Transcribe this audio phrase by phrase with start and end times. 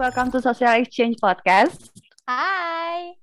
[0.00, 1.92] welcome to Social Exchange Podcast.
[2.24, 3.20] Hai.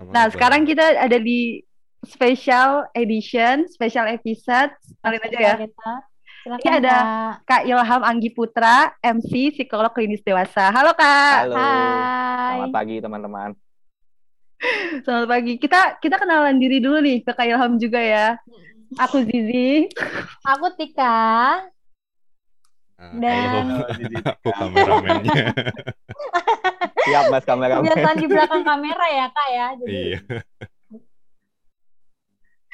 [0.00, 1.60] Nah, sekarang kita ada di
[2.08, 4.72] special edition, special episode.
[5.04, 5.54] Kalian aja ya.
[5.60, 5.92] Kita.
[6.40, 7.32] Silakan, Ini ada Kak.
[7.44, 10.72] Kak Ilham Anggi Putra, MC psikolog klinis dewasa.
[10.72, 11.52] Halo Kak.
[11.52, 11.56] Halo.
[11.60, 12.64] Hai.
[12.64, 13.50] Selamat pagi teman-teman.
[15.04, 15.52] Selamat pagi.
[15.60, 18.40] Kita kita kenalan diri dulu nih ke Kak Ilham juga ya.
[18.96, 19.84] Aku Zizi.
[20.48, 21.60] Aku Tika.
[22.98, 23.94] Ah, Dan- aku,
[24.26, 25.54] aku kameramennya.
[27.06, 27.86] Siap Mas kameramen.
[27.86, 29.66] Kebiasaan di belakang kamera ya, Kak ya.
[29.78, 30.18] Jadi iya.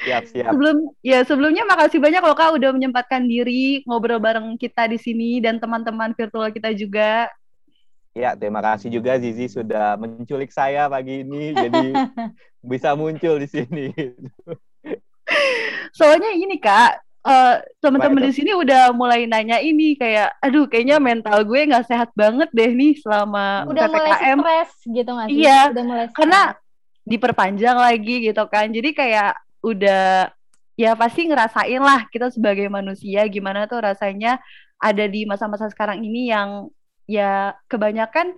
[0.04, 0.52] Siap, siap.
[0.52, 5.44] Sebelum ya sebelumnya makasih banyak loh Kak udah menyempatkan diri ngobrol bareng kita di sini
[5.44, 7.28] dan teman-teman virtual kita juga.
[8.14, 11.86] Ya, terima kasih juga Zizi sudah menculik saya pagi ini jadi
[12.72, 13.90] bisa muncul di sini.
[15.94, 21.40] Soalnya ini Kak, eh, teman-teman di sini udah mulai nanya ini kayak, aduh kayaknya mental
[21.42, 24.38] gue nggak sehat banget deh nih selama udah mulai ppkm.
[24.44, 25.36] stres gitu nggak sih?
[25.40, 26.16] Iya, Udah mulai stres.
[26.16, 26.40] Karena
[27.04, 29.32] diperpanjang lagi gitu kan, jadi kayak
[29.64, 30.32] udah
[30.74, 34.42] ya pasti ngerasain lah kita sebagai manusia gimana tuh rasanya
[34.76, 36.66] ada di masa-masa sekarang ini yang
[37.06, 38.34] ya kebanyakan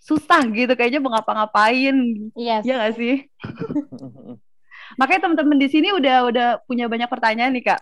[0.00, 1.96] susah gitu kayaknya mau ngapa-ngapain,
[2.32, 2.64] Yes.
[2.64, 3.14] ya nggak sih?
[5.00, 7.80] Makanya teman-teman di sini udah udah punya banyak pertanyaan nih Kak.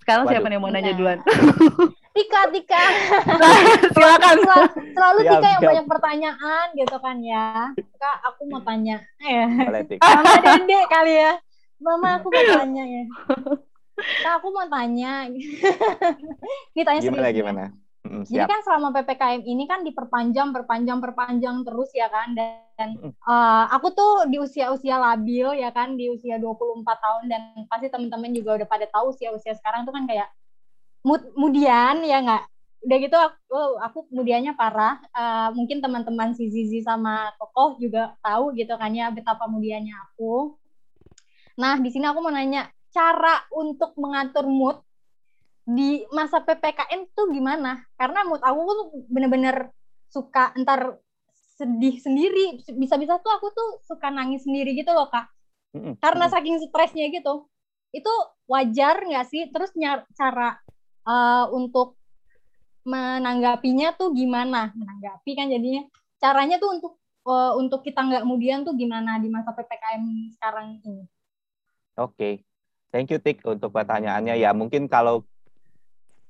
[0.00, 0.32] Sekarang Waduh.
[0.32, 0.96] siapa nih yang mau nanya Nah.
[0.96, 1.18] duluan?
[2.16, 2.84] Tika, Tika.
[3.94, 4.36] Silakan.
[4.40, 5.70] Selalu, selalu Siap, Tika yang siap.
[5.70, 7.46] banyak pertanyaan gitu kan ya.
[7.94, 8.96] Kak, aku mau tanya.
[9.20, 9.46] Ya.
[9.46, 9.82] Boleh.
[9.96, 11.32] Mama Dede kali ya.
[11.78, 13.04] Mama aku mau tanya ya.
[14.24, 15.12] Kak, aku mau tanya.
[16.72, 17.36] Kita tanya Gimana serius ya.
[17.36, 17.64] gimana?
[18.10, 18.50] Mm, Jadi Siap.
[18.50, 22.34] kan selama PPKM ini kan diperpanjang, perpanjang, perpanjang terus ya kan.
[22.34, 27.86] Dan eh, aku tuh di usia-usia labil ya kan, di usia 24 tahun dan pasti
[27.86, 30.26] teman-teman juga udah pada tahu usia-usia sekarang tuh kan kayak
[31.06, 32.44] mood mudian ya nggak.
[32.80, 34.98] Udah gitu aku, aku kemudiannya parah.
[35.14, 40.58] Eh, mungkin teman-teman si Zizi sama Kokoh juga tahu gitu kan ya betapa mudiannya aku.
[41.62, 44.82] Nah, di sini aku mau nanya cara untuk mengatur mood
[45.64, 47.84] di masa PPKM tuh gimana?
[47.94, 49.70] Karena mood aku tuh bener-bener
[50.10, 50.98] suka entar
[51.60, 52.64] sedih sendiri.
[52.74, 55.28] Bisa-bisa tuh aku tuh suka nangis sendiri gitu loh, Kak.
[56.00, 57.46] Karena saking stresnya gitu.
[57.92, 58.10] Itu
[58.48, 59.46] wajar nggak sih?
[59.52, 60.58] Terus nyar- cara
[61.06, 62.00] eh, untuk
[62.88, 64.72] menanggapinya tuh gimana?
[64.72, 65.84] Menanggapi kan jadinya.
[66.16, 66.92] Caranya tuh untuk
[67.28, 70.02] eh, untuk kita nggak kemudian tuh gimana di masa PPKM
[70.34, 71.04] sekarang ini?
[72.00, 72.42] Oke.
[72.90, 74.34] Thank you Tik untuk pertanyaannya.
[74.34, 75.22] Ya, mungkin kalau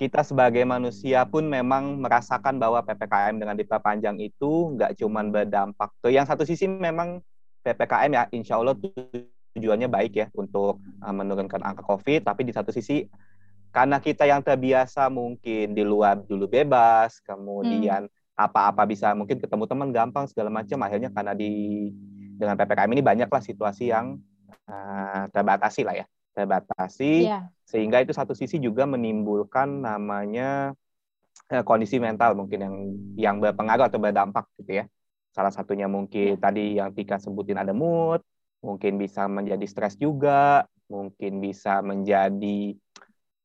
[0.00, 6.09] kita sebagai manusia pun memang merasakan bahwa PPKM dengan diperpanjang itu nggak cuman berdampak ke
[6.09, 7.21] yang satu sisi memang
[7.61, 8.72] PPKM ya insya Allah
[9.53, 13.05] tujuannya baik ya untuk uh, menurunkan angka COVID, tapi di satu sisi
[13.71, 19.93] karena kita yang terbiasa mungkin di luar dulu bebas, kemudian apa-apa bisa mungkin ketemu teman
[19.93, 21.87] gampang segala macam, akhirnya karena di
[22.41, 24.17] dengan PPKM ini banyaklah situasi yang
[24.65, 27.38] uh, terbatasi lah ya, terbatasi Iya.
[27.66, 30.74] sehingga itu satu sisi juga menimbulkan namanya
[31.52, 32.74] eh, kondisi mental mungkin yang
[33.18, 34.84] yang berpengaruh atau berdampak gitu ya.
[35.30, 38.19] Salah satunya mungkin tadi yang Tika sebutin ada mood,
[38.66, 42.74] mungkin bisa menjadi stres juga, mungkin bisa menjadi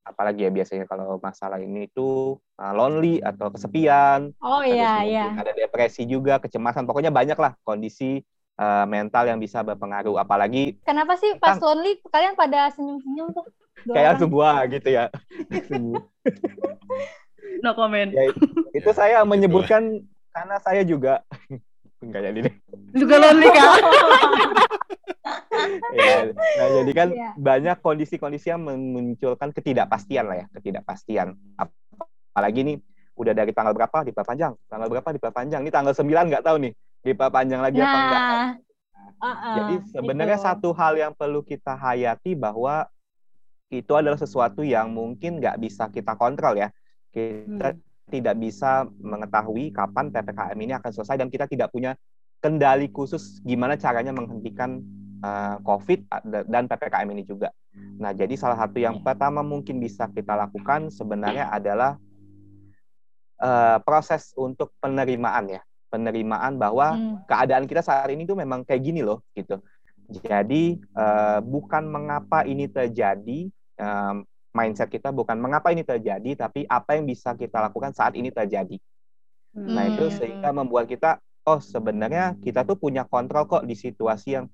[0.06, 5.34] apalagi ya biasanya kalau masalah ini itu uh, lonely atau kesepian, Oh iya, iya.
[5.34, 8.22] ada depresi juga, kecemasan, pokoknya banyak lah kondisi
[8.56, 13.46] uh, mental yang bisa berpengaruh apalagi Kenapa sih pas Kan- lonely kalian pada senyum-senyum tuh?
[13.84, 14.22] Dua kayak orang.
[14.22, 15.04] semua gitu ya.
[17.56, 18.12] No comment.
[18.12, 18.30] Ya,
[18.74, 21.24] itu saya menyebutkan karena saya juga
[22.04, 22.56] enggak jadi deh.
[22.94, 23.72] Juga lonely Kak.
[25.96, 27.30] Ya, nah jadi kan Iya.
[27.34, 31.34] banyak kondisi-kondisi yang memunculkan ketidakpastian lah ya, ketidakpastian.
[31.58, 32.78] Apalagi nih
[33.16, 35.66] udah dari tanggal berapa diperpanjang, tanggal berapa diperpanjang.
[35.66, 36.74] Ini tanggal 9 nggak tahu nih
[37.06, 38.22] diperpanjang lagi apa enggak.
[38.26, 38.50] Nah,
[39.22, 40.46] uh-uh, Jadi sebenarnya itu.
[40.50, 42.90] satu hal yang perlu kita hayati bahwa
[43.70, 46.74] itu adalah sesuatu yang mungkin nggak bisa kita kontrol ya.
[47.14, 47.82] Kita Hmm.
[48.06, 51.98] tidak bisa mengetahui kapan PPKM ini akan selesai dan kita tidak punya
[52.38, 54.78] kendali khusus gimana caranya menghentikan
[55.26, 56.06] uh, COVID
[56.46, 57.50] dan PPKM ini juga.
[57.74, 59.04] Nah, jadi salah satu yang Iya.
[59.04, 61.98] pertama mungkin bisa kita lakukan sebenarnya adalah
[63.42, 67.24] uh, proses untuk penerimaan ya, penerimaan bahwa Hmm.
[67.30, 69.62] keadaan kita saat ini tuh memang kayak gini loh gitu.
[70.22, 73.50] Jadi eh, bukan mengapa ini terjadi
[73.82, 74.16] em,
[74.56, 78.78] mindset kita bukan mengapa ini terjadi tapi apa yang bisa kita lakukan saat ini terjadi.
[79.56, 80.14] Nah itu Hmm.
[80.14, 84.46] sehingga membuat kita oh sebenarnya kita tuh punya kontrol kok di situasi yang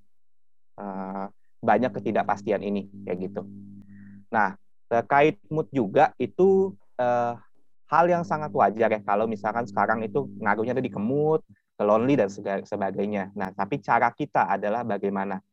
[0.80, 1.26] eh,
[1.62, 3.42] banyak ketidakpastian ini kayak gitu.
[4.32, 4.56] Nah
[4.92, 7.34] terkait mood juga itu eh,
[7.92, 11.44] hal yang sangat wajar ya kalau misalkan sekarang itu ngaruhnya tuh di kemut,
[11.76, 12.32] ke lonely dan
[12.64, 13.36] sebagainya.
[13.36, 15.44] Nah, tapi cara kita adalah bagaimana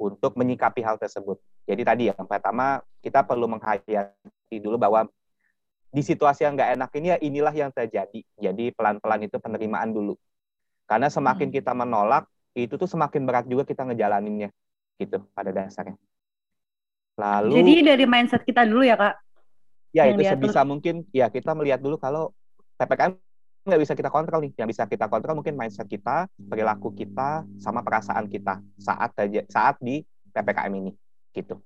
[0.00, 1.38] untuk menyikapi hal tersebut.
[1.68, 5.06] Jadi tadi yang pertama kita perlu menghayati dulu bahwa
[5.90, 8.20] di situasi yang nggak enak ini ya inilah yang terjadi.
[8.34, 10.18] Jadi pelan-pelan itu penerimaan dulu.
[10.90, 11.54] Karena semakin Hmm.
[11.54, 12.26] kita menolak,
[12.56, 14.50] itu tuh semakin berat juga kita ngejalaninnya.
[14.98, 15.94] Gitu pada dasarnya.
[17.20, 19.14] Lalu Jadi dari mindset kita dulu ya kak.
[19.90, 20.50] Ya yang itu diatur.
[20.50, 22.30] sebisa mungkin ya kita melihat dulu kalau
[22.78, 23.18] PPKM
[23.60, 24.52] nggak bisa kita kontrol nih.
[24.56, 29.12] Yang bisa kita kontrol mungkin mindset kita, perilaku kita, sama perasaan kita saat
[29.52, 30.00] saat di
[30.32, 30.92] PPKM ini.
[31.34, 31.60] Gitu.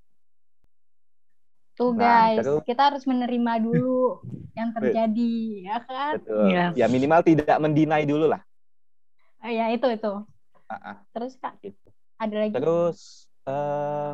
[1.75, 4.23] Tuh Nah, guys, terus- kita harus menerima dulu
[4.59, 5.35] yang terjadi,
[5.67, 6.13] ya kan?
[6.19, 6.47] Betul.
[6.51, 6.65] Iya.
[6.75, 8.41] Ya minimal tidak mendinai dulu lah.
[9.43, 10.13] Oh, ya itu itu.
[10.71, 10.97] Ah, ah.
[11.11, 11.77] Terus kak, Gitu.
[12.17, 12.55] ada lagi?
[12.55, 14.11] Terus, eh,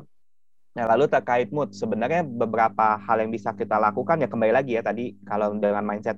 [0.71, 4.83] nah lalu terkait mood, sebenarnya beberapa hal yang bisa kita lakukan ya kembali lagi ya
[4.83, 6.15] tadi kalau dengan mindset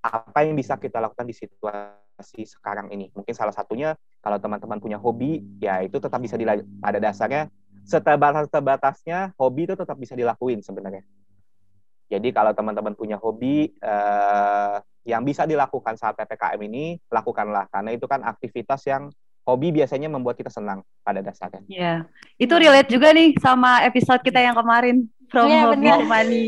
[0.00, 3.10] apa yang bisa kita lakukan di situasi sekarang ini.
[3.12, 3.92] Mungkin salah satunya
[4.24, 7.52] kalau teman-teman punya hobi, ya itu tetap bisa dila- pada dasarnya
[7.88, 11.04] seterbatas-terbatasnya hobi itu tetap bisa dilakuin sebenarnya.
[12.08, 18.08] Jadi kalau teman-teman punya hobi eh, yang bisa dilakukan saat PPKM ini, lakukanlah karena itu
[18.08, 19.12] kan aktivitas yang
[19.48, 21.64] hobi biasanya membuat kita senang pada dasarnya.
[21.64, 21.94] Iya.
[22.36, 26.44] Itu relate juga nih sama episode kita yang kemarin from Iya, hobby to money.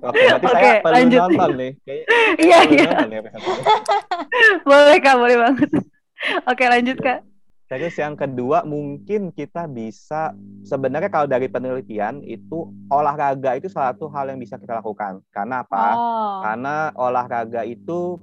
[0.00, 1.20] Oke, berarti Oke, saya perlu lanjut.
[1.20, 1.72] nonton nih.
[2.44, 2.90] Iya iya.
[4.68, 5.70] Boleh kak, boleh banget.
[6.50, 7.20] Oke lanjut kak.
[7.64, 14.08] Terus yang kedua mungkin kita bisa sebenarnya kalau dari penelitian itu olahraga itu salah satu
[14.12, 15.24] hal yang bisa kita lakukan.
[15.32, 15.84] Karena apa?
[15.96, 18.20] Oh, Karena olahraga itu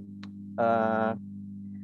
[0.58, 1.12] eh,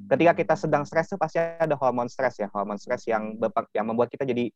[0.07, 3.36] ketika kita sedang stres tuh pasti ada hormon stres ya, hormon stres yang
[3.75, 4.50] yang membuat kita jadi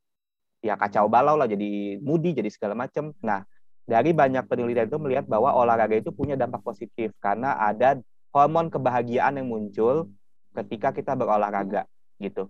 [0.63, 3.11] ya kacau balau lah, jadi moody, jadi segala macam.
[3.19, 3.43] Nah,
[3.85, 7.99] dari banyak penelitian itu melihat bahwa olahraga itu punya dampak positif karena ada
[8.31, 10.07] hormon kebahagiaan yang muncul
[10.55, 11.83] ketika kita berolahraga
[12.21, 12.47] gitu.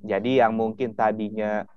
[0.00, 1.68] Jadi yang mungkin tadinya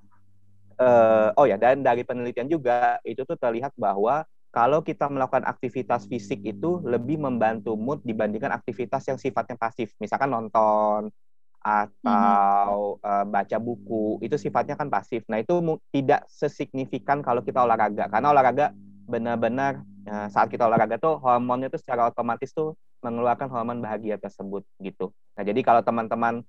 [0.80, 6.05] eh, oh ya dan dari penelitian juga itu tuh terlihat bahwa kalau kita melakukan aktivitas
[6.05, 11.09] fisik itu lebih membantu mood dibandingkan aktivitas yang sifatnya pasif, misalkan nonton
[11.63, 15.25] atau eh, baca buku, itu sifatnya kan pasif.
[15.25, 15.57] Nah, itu
[15.89, 18.69] tidak sesignifikan kalau kita olahraga, karena olahraga
[19.09, 24.61] benar-benar eh, saat kita olahraga tuh hormonnya tuh secara otomatis tuh mengeluarkan hormon bahagia tersebut
[24.77, 25.09] gitu.
[25.33, 26.45] Nah, jadi kalau teman-teman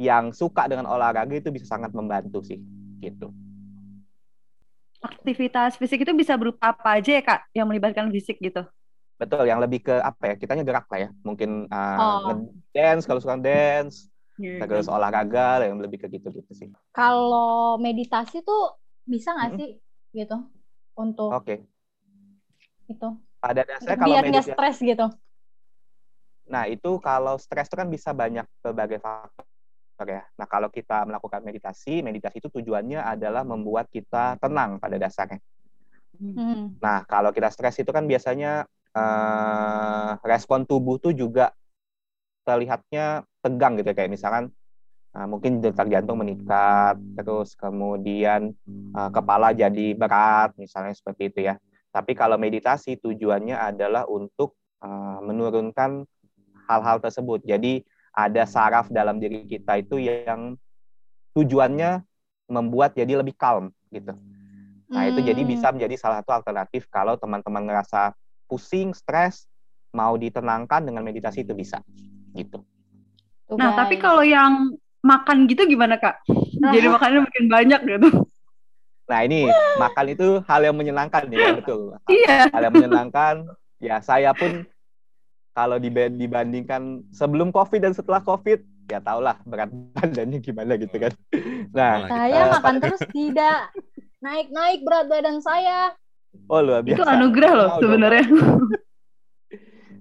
[0.00, 2.56] yang suka dengan olahraga itu bisa sangat membantu sih
[3.04, 3.34] gitu.
[4.98, 8.62] Aktivitas fisik itu bisa berupa apa aja ya kak yang melibatkan fisik gitu?
[9.18, 10.34] Betul, yang lebih ke apa ya?
[10.40, 11.08] Kitanya gerak lah ya.
[11.26, 12.54] Mungkin uh, Oh.
[12.74, 14.06] dance kalau suka dance,
[14.38, 16.68] Iya, terus olahraga yang lebih ke gitu-gitu sih.
[16.96, 18.60] kalau meditasi tuh
[19.12, 19.58] bisa nggak Mm-mm.
[19.58, 19.68] sih
[20.18, 20.34] gitu
[21.02, 21.66] untuk Oke.
[22.92, 23.06] itu
[23.42, 25.04] Pada dasarnya kalau biar nggak meditasi, stres gitu.
[26.52, 29.44] nah itu kalau stres itu kan bisa banyak berbagai faktor
[30.06, 30.22] ya.
[30.38, 35.42] Nah kalau kita melakukan meditasi, meditasi itu tujuannya adalah membuat kita tenang pada dasarnya.
[36.18, 36.74] Hmm.
[36.82, 41.54] Nah, kalau kita stres itu kan biasanya eh, respon tubuh tuh juga
[42.42, 43.96] terlihatnya tegang gitu ya.
[43.96, 44.44] Kayak misalkan
[45.14, 51.54] eh, mungkin detak jantung meningkat, terus kemudian eh, kepala jadi berat, misalnya seperti itu ya.
[51.94, 56.02] Tapi kalau meditasi tujuannya adalah untuk eh, menurunkan
[56.68, 57.46] hal-hal tersebut.
[57.46, 57.86] Jadi
[58.18, 60.58] ada saraf dalam diri kita itu yang
[61.38, 62.02] tujuannya
[62.50, 64.10] membuat jadi lebih calm gitu.
[64.90, 65.50] Nah, itu jadi Hmm.
[65.54, 68.16] bisa menjadi salah satu alternatif kalau teman-teman ngerasa
[68.50, 69.46] pusing, stres,
[69.94, 71.78] mau ditenangkan dengan meditasi itu bisa.
[72.34, 72.58] Gitu.
[73.56, 76.20] Nah tapi kalau yang makan gitu gimana kak?
[76.58, 78.08] Jadi makannya makin banyak gitu.
[79.08, 79.48] Nah, ini
[79.80, 81.96] makan itu hal yang menyenangkan ya, betul.
[82.12, 82.52] Iya.
[82.52, 83.34] Hal yang menyenangkan.
[83.80, 84.68] Ya, saya pun
[85.58, 91.10] kalau diba- dibandingkan sebelum COVID dan setelah COVID, ya tahulah berat badannya gimana gitu kan.
[91.74, 93.58] Nah, Malah saya Eh, makan terus tidak
[94.22, 95.98] naik-naik berat badan saya.
[96.46, 96.94] oh luar biasa.
[96.94, 98.24] Itu anugerah loh sebenarnya.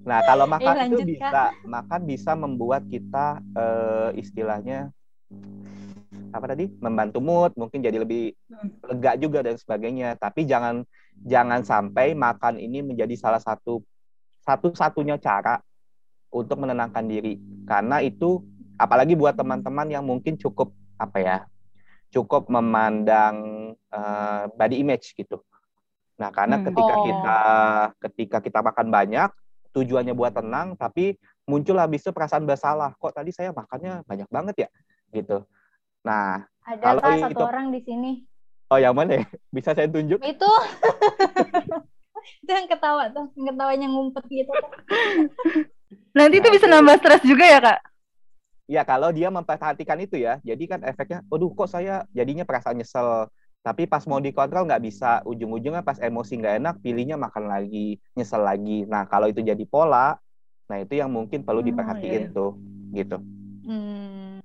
[0.08, 1.12] Nah, kalau makan itu lanjut, Kak.
[1.20, 4.88] bisa, makan bisa membuat kita eh, istilahnya
[6.32, 6.72] apa tadi?
[6.80, 8.72] Membantu mood, mungkin jadi lebih Hmm.
[8.88, 10.16] lega juga dan sebagainya.
[10.16, 10.88] Tapi jangan
[11.28, 13.84] jangan sampai makan ini menjadi salah satu
[14.48, 15.60] satu-satunya cara
[16.32, 17.36] untuk menenangkan diri.
[17.68, 18.40] Karena itu
[18.80, 21.38] apalagi buat teman-teman yang mungkin cukup apa ya?
[22.08, 23.36] cukup memandang
[23.92, 25.44] eh, body image gitu.
[26.16, 26.66] Nah, karena Hmm.
[26.72, 27.04] ketika Oh.
[27.04, 27.40] kita
[28.00, 29.28] ketika kita makan banyak
[29.76, 34.56] tujuannya buat tenang tapi muncul habis itu perasaan bersalah kok tadi saya makannya banyak banget
[34.66, 34.70] ya
[35.12, 35.44] gitu
[36.02, 38.12] nah Ada Kalau satu itu- orang di sini.
[38.68, 40.48] oh yang mana ya bisa saya tunjuk Itu
[42.44, 44.54] itu yang ketawa tuh yang ketawanya ngumpet gitu
[46.18, 47.80] Nanti itu bisa nambah stres juga ya kak?
[48.68, 53.32] Ya kalau dia memperhatikan itu ya, jadi kan efeknya, aduh kok saya jadinya perasaan nyesel.
[53.64, 58.44] Tapi pas mau dikontrol nggak bisa, ujung-ujungnya pas emosi nggak enak, pilihnya makan lagi, nyesel
[58.44, 58.84] lagi.
[58.88, 60.20] Nah kalau itu jadi pola,
[60.68, 62.36] nah itu yang mungkin perlu Oh, diperhatiin iya.
[62.36, 62.52] tuh,
[62.92, 63.18] gitu.
[63.68, 64.40] Hmm.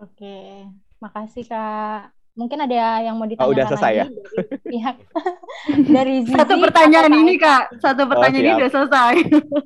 [0.00, 0.66] Oke,
[1.02, 2.19] makasih Kak.
[2.30, 4.06] Mungkin ada yang mau ditanyakan Oh, udah selesai lagi ya?
[4.06, 4.96] dari pihak
[5.96, 8.60] dari Zizi Satu pertanyaan ini kak, satu pertanyaan ini siap.
[8.60, 9.14] udah selesai.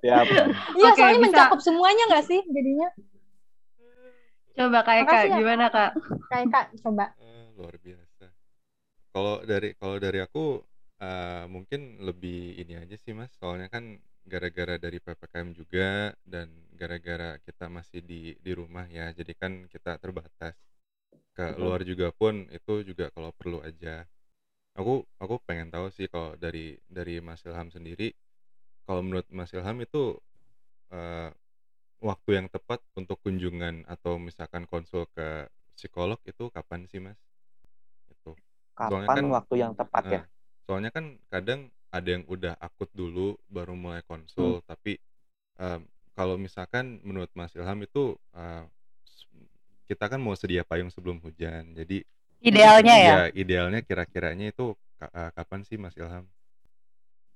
[0.01, 0.27] Siap.
[0.81, 1.25] Iya, Oke, soalnya bisa.
[1.29, 2.89] mencakup semuanya nggak sih jadinya?
[4.55, 5.91] Coba kak Eka, Makasih ya, gimana kak?
[6.31, 7.07] Kayak Kak, coba.
[7.19, 8.27] Eh, luar biasa.
[9.11, 10.45] Kalau dari kalau dari aku
[10.99, 17.37] eh, mungkin lebih ini aja sih Mas, soalnya kan gara-gara dari PPKM juga dan gara-gara
[17.39, 20.55] kita masih di di rumah ya, jadi kan kita terbatas.
[21.35, 21.63] Ke Betul.
[21.63, 24.07] luar juga pun itu juga kalau perlu aja.
[24.79, 28.15] Aku aku pengen tahu sih kalau dari dari Mas Ilham sendiri,
[28.87, 30.19] kalau menurut Mas Ilham itu
[30.95, 31.31] eh,
[32.03, 37.19] waktu yang tepat untuk kunjungan atau misalkan konsul ke psikolog itu kapan sih Mas?
[38.11, 38.33] Itu.
[38.89, 40.21] Soalnya Kapan kan- waktu yang tepat ya?
[40.21, 40.25] Nah,
[40.67, 41.61] soalnya kan kadang
[41.95, 44.67] ada yang udah akut dulu baru mulai konsul, Hmm.
[44.67, 44.99] tapi
[45.61, 45.81] em,
[46.19, 48.84] kalau misalkan menurut Mas Ilham itu s-
[49.85, 52.05] kita kan mau sedia payung sebelum hujan, jadi
[52.45, 53.09] Idealnya ya?
[53.09, 56.29] ya idealnya kira-kiranya itu eh, kapan sih Mas Ilham?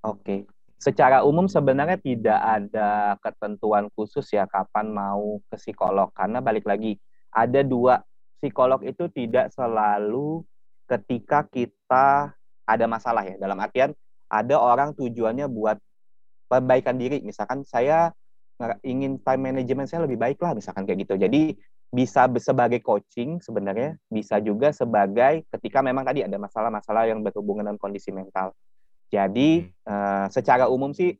[0.04, 0.44] Oke.
[0.76, 7.00] Secara umum sebenarnya tidak ada ketentuan khusus ya kapan mau ke psikolog karena balik lagi
[7.34, 8.04] ada dua
[8.38, 10.46] psikolog itu tidak selalu
[10.86, 12.30] ketika kita
[12.62, 13.90] ada masalah ya dalam artian
[14.30, 15.82] ada orang tujuannya buat
[16.46, 18.14] perbaikan diri misalkan saya
[18.86, 23.96] ingin time management saya lebih baik lah misalkan kayak gitu jadi bisa sebagai coaching sebenarnya
[24.12, 28.52] bisa juga sebagai ketika memang tadi ada masalah-masalah yang berhubungan dengan kondisi mental.
[29.08, 31.16] Jadi eh, secara umum sih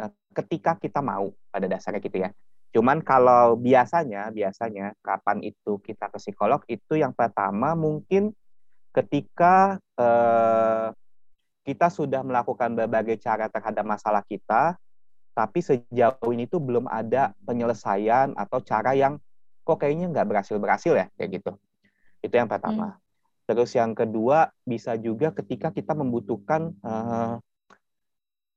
[0.00, 2.32] eh, ketika kita mau pada dasarnya gitu ya.
[2.72, 8.32] Cuman kalau biasanya biasanya kapan itu kita ke psikolog itu yang pertama mungkin
[8.96, 10.88] ketika eh,
[11.68, 14.78] kita sudah melakukan berbagai cara terhadap masalah kita,
[15.36, 19.20] tapi sejauh ini tuh belum ada penyelesaian atau cara yang
[19.66, 21.50] kok kayaknya nggak berhasil berhasil ya kayak gitu.
[22.22, 23.02] Itu yang pertama.
[23.46, 27.34] Terus yang kedua bisa juga ketika kita membutuhkan eh,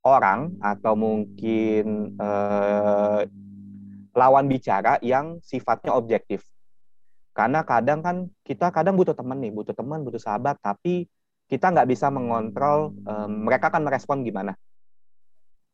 [0.06, 3.22] orang atau mungkin eh,
[4.13, 6.46] lawan bicara yang sifatnya objektif.
[7.34, 11.06] Karena kadang kan kita kadang butuh teman nih, butuh teman, butuh sahabat, tapi
[11.50, 14.54] kita nggak bisa mengontrol eh, mereka akan merespon gimana.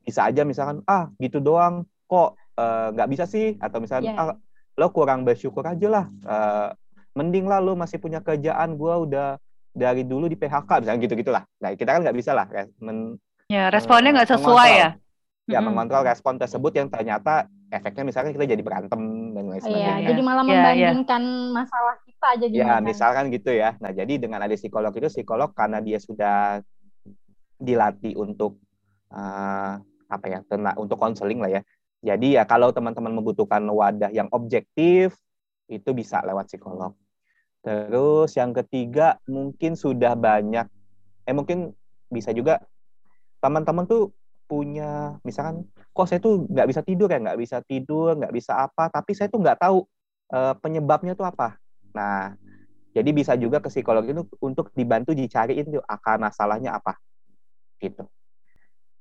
[0.06, 4.22] Bisa aja misalkan ah gitu doang kok nggak bisa sih atau misalnya Iya.
[4.22, 4.38] ah
[4.76, 6.06] lo kurang bersyukur aja lah.
[6.08, 6.70] Eh,
[7.14, 8.76] mending lah lo masih punya kerjaan.
[8.76, 9.40] Gua udah
[9.72, 12.48] dari dulu di PHK misalnya gitu gitulah nah kita kan nggak bisa lah
[12.80, 14.90] men- Ya, responnya nggak sesuai ya?
[15.46, 18.98] ya mengontrol respon tersebut yang ternyata efeknya misalkan kita jadi berantem
[19.36, 20.08] dan lain Iya, sebagainya.
[20.10, 20.58] jadi malah Iya, iya.
[20.58, 23.76] membandingkan masalah kita jadi ya misalkan gitu ya.
[23.78, 26.64] Nah jadi dengan ada psikolog itu psikolog karena dia sudah
[27.60, 28.58] dilatih untuk
[29.12, 29.74] eh,
[30.08, 31.62] apa ya tena- untuk konseling lah ya
[32.06, 35.18] jadi ya kalau teman-teman membutuhkan wadah yang objektif
[35.66, 36.94] itu bisa lewat psikolog.
[37.66, 40.70] Terus yang ketiga mungkin sudah banyak
[41.26, 41.74] eh mungkin
[42.14, 42.62] bisa juga
[43.42, 44.14] teman-teman tuh
[44.46, 47.18] punya misalkan kok saya tuh nggak bisa tidur ya?
[47.18, 49.82] Nggak bisa tidur nggak bisa apa tapi saya tuh nggak tahu
[50.30, 51.58] eh, penyebabnya tuh apa.
[51.98, 52.38] Nah
[52.94, 57.02] jadi bisa juga ke psikolog itu untuk dibantu dicariin tuh akar masalahnya apa
[57.82, 58.06] gitu.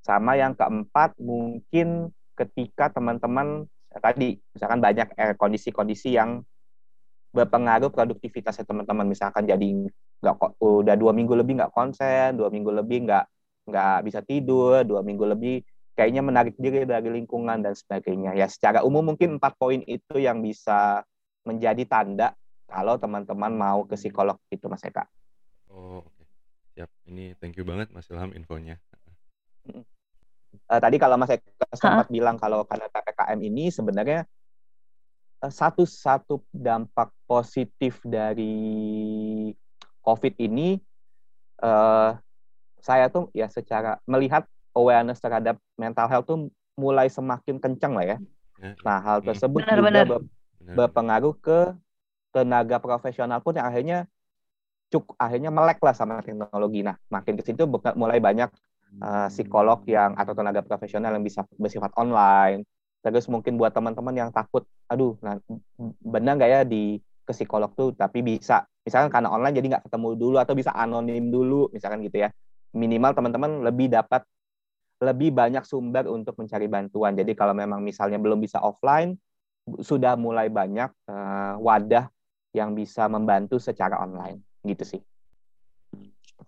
[0.00, 3.66] Sama yang keempat mungkin ketika teman-teman
[4.02, 6.42] tadi misalkan banyak eh, kondisi-kondisi yang
[7.34, 9.90] berpengaruh produktivitasnya teman-teman misalkan jadi
[10.22, 13.24] nggak udah dua minggu lebih nggak konsen dua minggu lebih nggak
[13.70, 15.62] nggak bisa tidur dua minggu lebih
[15.94, 20.42] kayaknya menarik diri dari lingkungan dan sebagainya ya secara umum mungkin empat poin itu yang
[20.42, 21.02] bisa
[21.46, 22.34] menjadi tanda
[22.66, 25.06] kalau teman-teman mau ke psikolog itu mas Eka
[25.74, 26.24] Oh, oke.
[26.78, 26.90] Siap.
[27.10, 28.78] Ini thank you banget Mas Ilham infonya.
[30.54, 34.24] Eh, tadi kalau Mas Eka sempat bilang kalau karena ppkm ini sebenarnya
[35.42, 39.50] eh, satu-satu dampak positif dari
[40.04, 40.78] COVID ini
[41.62, 42.10] eh,
[42.84, 44.44] saya tuh ya secara melihat
[44.76, 46.38] awareness terhadap mental health tuh
[46.74, 48.18] mulai semakin kencang lah ya.
[48.82, 50.04] Nah hal tersebut Benar-benar.
[50.04, 50.26] juga ber-
[50.58, 50.74] benar.
[50.74, 51.58] berpengaruh ke
[52.34, 53.98] tenaga profesional pun yang akhirnya
[54.90, 56.82] cuk akhirnya melek lah sama teknologi.
[56.82, 58.50] Nah makin ke situ mulai banyak
[59.00, 62.66] uh, psikolog yang atau tenaga profesional yang bisa bersifat online.
[63.04, 65.36] Terus mungkin buat teman-teman yang takut, aduh, nah,
[66.00, 70.08] benar nggak ya di ke psikolog tuh, tapi bisa, misalkan karena online jadi nggak ketemu
[70.16, 72.32] dulu atau bisa anonim dulu, misalkan gitu ya.
[72.72, 74.24] Minimal teman-teman lebih dapat
[75.04, 77.12] lebih banyak sumber untuk mencari bantuan.
[77.12, 79.16] Jadi kalau memang misalnya belum bisa offline,
[79.84, 82.08] sudah mulai banyak uh, wadah
[82.56, 85.00] yang bisa membantu secara online, gitu sih.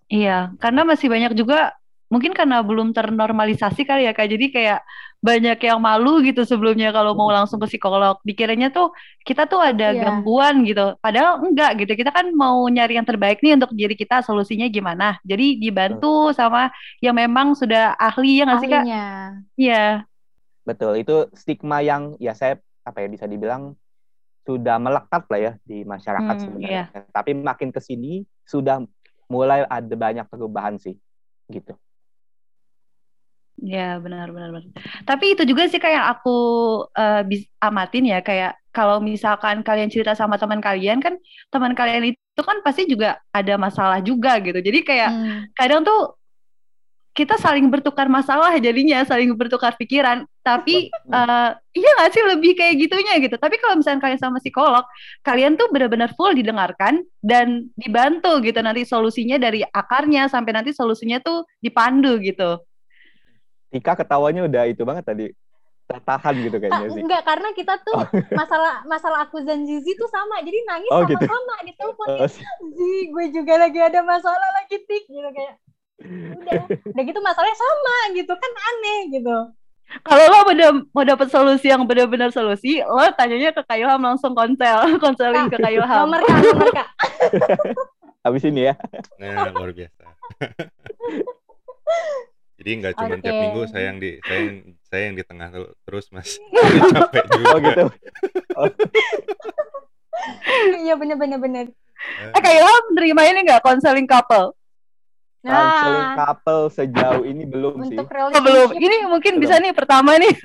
[0.07, 1.75] Iya, karena masih banyak juga
[2.07, 4.27] mungkin karena belum ternormalisasi kali ya Kak.
[4.31, 4.79] Jadi kayak
[5.17, 8.19] banyak yang malu gitu sebelumnya kalau mau langsung ke psikolog.
[8.23, 8.95] Dikiranya tuh
[9.27, 10.01] kita tuh ada yeah.
[10.07, 10.95] gangguan gitu.
[11.03, 11.93] Padahal enggak gitu.
[11.99, 15.19] Kita kan mau nyari yang terbaik nih untuk diri kita solusinya gimana.
[15.27, 16.71] Jadi dibantu sama
[17.03, 18.83] yang memang sudah ahli ya nggak sih Kak?
[19.59, 19.85] Iya.
[20.63, 21.03] Betul.
[21.03, 23.75] Itu stigma yang ya saya apa ya bisa dibilang
[24.47, 26.83] sudah melekat lah ya di masyarakat hmm, sebenarnya.
[26.95, 27.03] Yeah.
[27.11, 28.79] Tapi makin ke sini sudah
[29.27, 30.95] mulai ada banyak perubahan sih
[31.51, 31.75] gitu.
[33.57, 34.69] Ya benar benar benar.
[35.01, 36.37] Tapi itu juga sih kayak aku
[36.93, 41.17] uh, bis, amatin ya kayak kalau misalkan kalian cerita sama teman kalian kan
[41.49, 44.61] teman kalian itu kan pasti juga ada masalah juga gitu.
[44.61, 45.39] Jadi kayak hmm.
[45.57, 46.13] kadang tuh
[47.17, 50.29] kita saling bertukar masalah jadinya saling bertukar pikiran.
[50.45, 53.41] Tapi uh, iya nggak sih lebih kayak gitunya gitu.
[53.41, 54.85] Tapi kalau misalkan kalian sama psikolog,
[55.25, 61.17] kalian tuh benar-benar full didengarkan dan dibantu gitu nanti solusinya dari akarnya sampai nanti solusinya
[61.25, 62.61] tuh dipandu gitu.
[63.67, 65.25] Tika ketawanya udah itu banget tadi
[65.87, 67.01] tertahan gitu kayaknya sih.
[67.01, 67.95] Enggak, karena kita tuh
[68.39, 70.43] masalah masalah aku dan Zizi tuh sama.
[70.43, 71.23] Jadi nangis oh, gitu.
[71.23, 71.67] sama-sama gitu.
[71.67, 72.07] di telepon.
[72.11, 75.55] Oh, Zizi, gue juga lagi ada masalah lagi tik gitu kayak.
[76.37, 79.37] Udah, udah gitu masalahnya sama gitu kan aneh gitu.
[80.03, 84.83] Kalau lo udah mau dapet solusi yang benar-benar solusi, lo tanyanya ke Kayuham langsung konsel,
[85.03, 86.11] konseling ke Kayuham.
[86.11, 86.87] Nomor kak, nomor kak.
[88.27, 88.75] Habis ini ya.
[89.15, 90.03] Nah, luar biasa.
[92.67, 93.23] Jadi nggak cuma okay.
[93.23, 94.57] tiap minggu saya yang di saya yang
[94.91, 95.49] saya yang di tengah
[95.87, 96.35] terus mas.
[96.99, 97.47] capek juga.
[97.47, 97.85] Oh gitu.
[98.59, 98.67] Oh.
[100.83, 101.65] Iya bener bener bener.
[102.35, 104.51] Eh kayak lo menerima ini nggak konseling couple?
[105.47, 108.35] Nah, konseling couple sejauh ini belum Untuk sih.
[108.35, 108.75] Oh, belum.
[108.75, 109.43] Ini mungkin belum.
[109.47, 110.35] bisa nih pertama nih.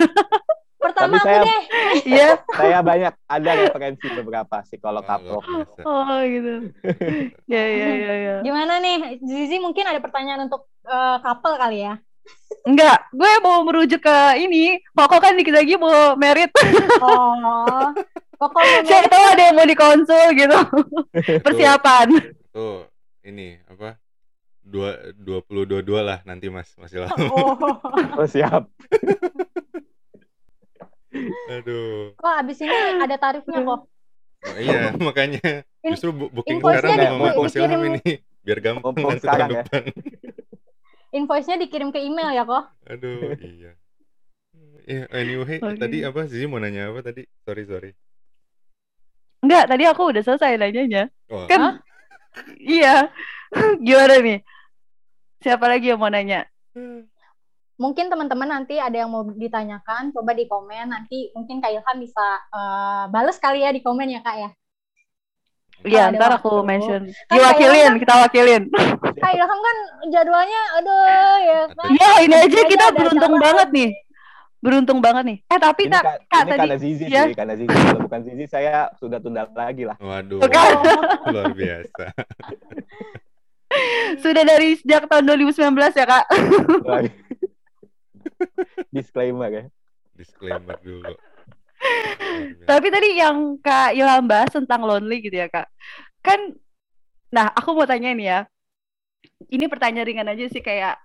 [0.79, 1.61] Pertama Tapi saya, deh.
[2.07, 2.29] Iya.
[2.55, 5.39] saya banyak ada referensi beberapa psikolog oh, couple.
[5.83, 6.71] Oh gitu.
[7.51, 8.35] ya ya ya ya.
[8.47, 11.99] Gimana nih Zizi mungkin ada pertanyaan untuk uh, couple kali ya?
[12.63, 14.79] Enggak, gue mau merujuk ke ini.
[14.95, 16.47] Pokok kan dikit lagi mau merit.
[17.03, 17.91] Oh.
[18.39, 18.87] Pokok mau merit.
[18.87, 20.59] Saya tahu ada yang mau dikonsul gitu.
[21.43, 22.07] Persiapan.
[22.15, 22.23] Tuh,
[22.55, 22.77] tuh,
[23.27, 23.99] ini apa?
[24.63, 27.19] Dua dua puluh dua dua lah nanti mas masih lama.
[27.35, 27.59] Oh,
[28.15, 28.63] oh siap.
[31.51, 32.15] Aduh.
[32.15, 33.81] Kok abis ini ada tarifnya kok?
[34.43, 39.63] Oh, iya, makanya justru booking sekarang sama Mas Ilham ini biar gampang nanti tahun ya.
[39.63, 39.83] depan.
[41.13, 42.73] Invoice-nya dikirim ke email ya kok?
[42.89, 43.77] Aduh, iya.
[44.83, 45.79] Ya, anyway, okay.
[45.79, 47.23] tadi apa sih mau nanya apa tadi?
[47.45, 47.91] Sorry, sorry.
[49.45, 51.13] Enggak, tadi aku udah selesai nanyanya.
[51.29, 51.45] Oh.
[51.45, 51.79] Kan?
[52.59, 53.13] iya.
[53.85, 54.39] Gimana nih?
[55.45, 56.49] Siapa lagi yang mau nanya?
[57.77, 60.89] Mungkin teman-teman nanti ada yang mau ditanyakan, coba di komen.
[60.89, 64.49] Nanti mungkin Kak Ilham bisa uh, bales kali ya di komen ya Kak ya.
[65.81, 67.09] Iya, ntar aku mention.
[67.27, 68.63] Kan Diwakilin, kan, kita wakilin.
[69.19, 69.77] Kak Ilham kan
[70.13, 71.87] jadwalnya, aduh ya kan.
[71.89, 73.89] Iya, ini aja kita beruntung banget nih.
[74.63, 75.37] Beruntung banget nih.
[75.51, 77.23] Eh tapi tak kak, kak ini tadi karena Zizi ya?
[77.27, 77.75] sih, karena Zizi.
[77.75, 79.99] Kalau bukan Zizi saya sudah tunda lagi lah.
[79.99, 80.71] Waduh, Bukan.
[81.35, 82.05] luar biasa.
[84.23, 85.67] sudah dari sejak tahun 2019
[85.99, 86.25] ya kak.
[88.95, 89.63] Disclaimer ya.
[90.15, 91.11] Disclaimer dulu.
[92.69, 95.67] Tapi tadi yang Kak Ilham bahas tentang lonely gitu ya Kak.
[96.23, 96.55] Kan,
[97.29, 98.39] nah aku mau tanya nih ya.
[99.51, 100.95] Ini pertanyaan ringan aja sih kayak,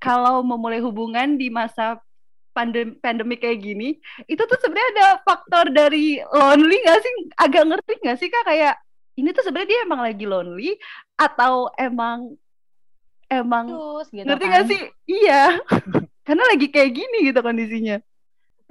[0.00, 2.00] kalau memulai hubungan di masa
[2.50, 7.12] pandem pandemi kayak gini, itu tuh sebenarnya ada faktor dari lonely gak sih?
[7.36, 8.74] Agak ngerti gak sih Kak kayak,
[9.16, 10.76] ini tuh sebenarnya dia emang lagi lonely
[11.16, 12.36] atau emang
[13.30, 14.52] emang Terus, gitu ngerti kan?
[14.52, 14.80] gak sih?
[15.06, 15.42] Iya.
[16.26, 17.96] Karena lagi kayak gini gitu kondisinya.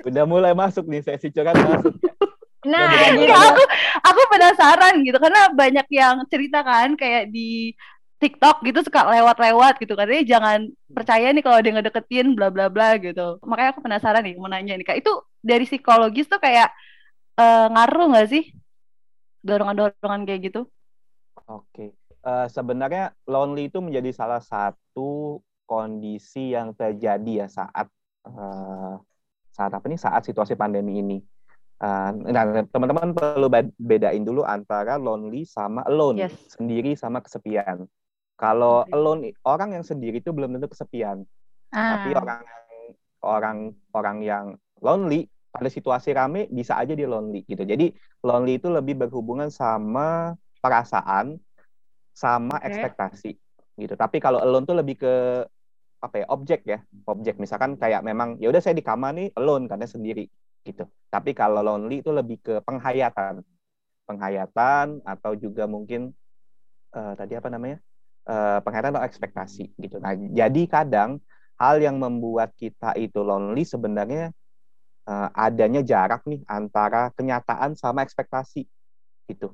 [0.05, 1.95] Udah mulai masuk nih sesi curhat masuk.
[2.67, 3.31] Nah, gitu.
[3.31, 3.63] aku
[4.03, 7.71] aku penasaran gitu karena banyak yang cerita kan kayak di
[8.19, 10.59] TikTok gitu suka lewat-lewat gitu katanya jangan
[10.91, 13.39] percaya nih kalau dia ngedeketin bla bla bla gitu.
[13.47, 16.67] Makanya aku penasaran nih mau nanya nih Kak, itu dari psikologis tuh kayak
[17.39, 18.43] uh, ngaruh nggak sih
[19.39, 20.61] dorongan-dorongan kayak gitu?
[21.47, 21.95] Oke.
[22.19, 27.87] Uh, sebenarnya lonely itu menjadi salah satu kondisi yang terjadi ya saat
[28.27, 28.99] uh,
[29.53, 31.17] saat apa nih saat situasi pandemi ini.
[31.79, 33.47] Uh, nah, teman-teman perlu
[33.79, 36.35] bedain dulu antara lonely sama alone, yes.
[36.59, 37.87] sendiri sama kesepian.
[38.35, 41.23] Kalau alone orang yang sendiri itu belum tentu kesepian.
[41.71, 41.99] Ah.
[42.03, 42.41] Tapi orang
[43.23, 43.57] orang
[43.95, 44.45] orang yang
[44.79, 47.63] lonely pada situasi rame bisa aja dia lonely gitu.
[47.63, 47.91] Jadi
[48.23, 51.39] lonely itu lebih berhubungan sama perasaan
[52.15, 52.75] sama okay.
[52.75, 53.31] ekspektasi
[53.79, 53.95] gitu.
[53.95, 55.15] Tapi kalau alone tuh lebih ke
[55.99, 57.35] apa ya objek ya objek.
[57.37, 60.25] Misalkan kayak memang ya udah saya di kamar nih alone karena sendiri
[60.63, 60.87] gitu.
[61.11, 63.43] Tapi kalau lonely itu lebih ke penghayatan.
[64.09, 66.09] Penghayatan atau juga mungkin
[66.97, 67.77] uh, tadi apa namanya
[68.25, 70.01] uh, penghayatan atau ekspektasi gitu.
[70.01, 71.21] Nah jadi kadang
[71.59, 74.31] hal yang membuat kita itu lonely sebenarnya
[75.05, 78.65] uh, adanya jarak nih antara kenyataan sama ekspektasi
[79.29, 79.53] gitu.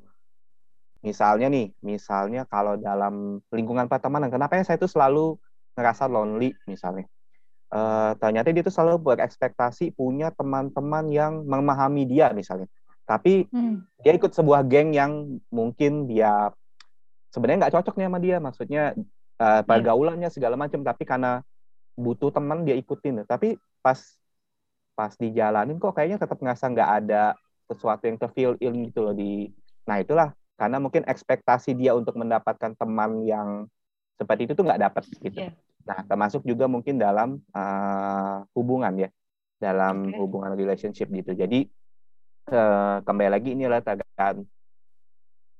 [1.05, 5.37] Misalnya nih misalnya kalau dalam lingkungan pertemanan kenapa ya saya itu selalu
[5.75, 7.05] ngerasa lonely misalnya.
[7.69, 12.71] Uh, ternyata dia tuh selalu berekspektasi punya teman-teman yang memahami dia misalnya.
[13.05, 14.01] Tapi hmm.
[14.01, 16.49] dia ikut sebuah geng yang mungkin dia
[17.29, 18.37] sebenarnya nggak cocok nih sama dia.
[18.39, 18.83] Maksudnya
[19.37, 20.81] uh, pergaulannya segala macam.
[20.81, 21.43] Tapi karena
[21.99, 23.27] butuh teman dia ikutin.
[23.27, 23.99] Tapi pas
[24.95, 27.35] pas dijalanin kok kayaknya tetap ngerasa nggak ada
[27.67, 29.51] sesuatu yang terfeel in gitu loh di.
[29.85, 33.67] Nah itulah karena mungkin ekspektasi dia untuk mendapatkan teman yang
[34.15, 35.35] seperti itu tuh nggak dapat gitu.
[35.35, 35.53] Yeah.
[35.85, 39.09] Nah, termasuk juga mungkin dalam uh, hubungan ya,
[39.61, 40.17] dalam okay.
[40.17, 41.37] hubungan relationship gitu.
[41.37, 41.69] Jadi
[42.49, 44.41] uh, kembali lagi ini adalah terkait,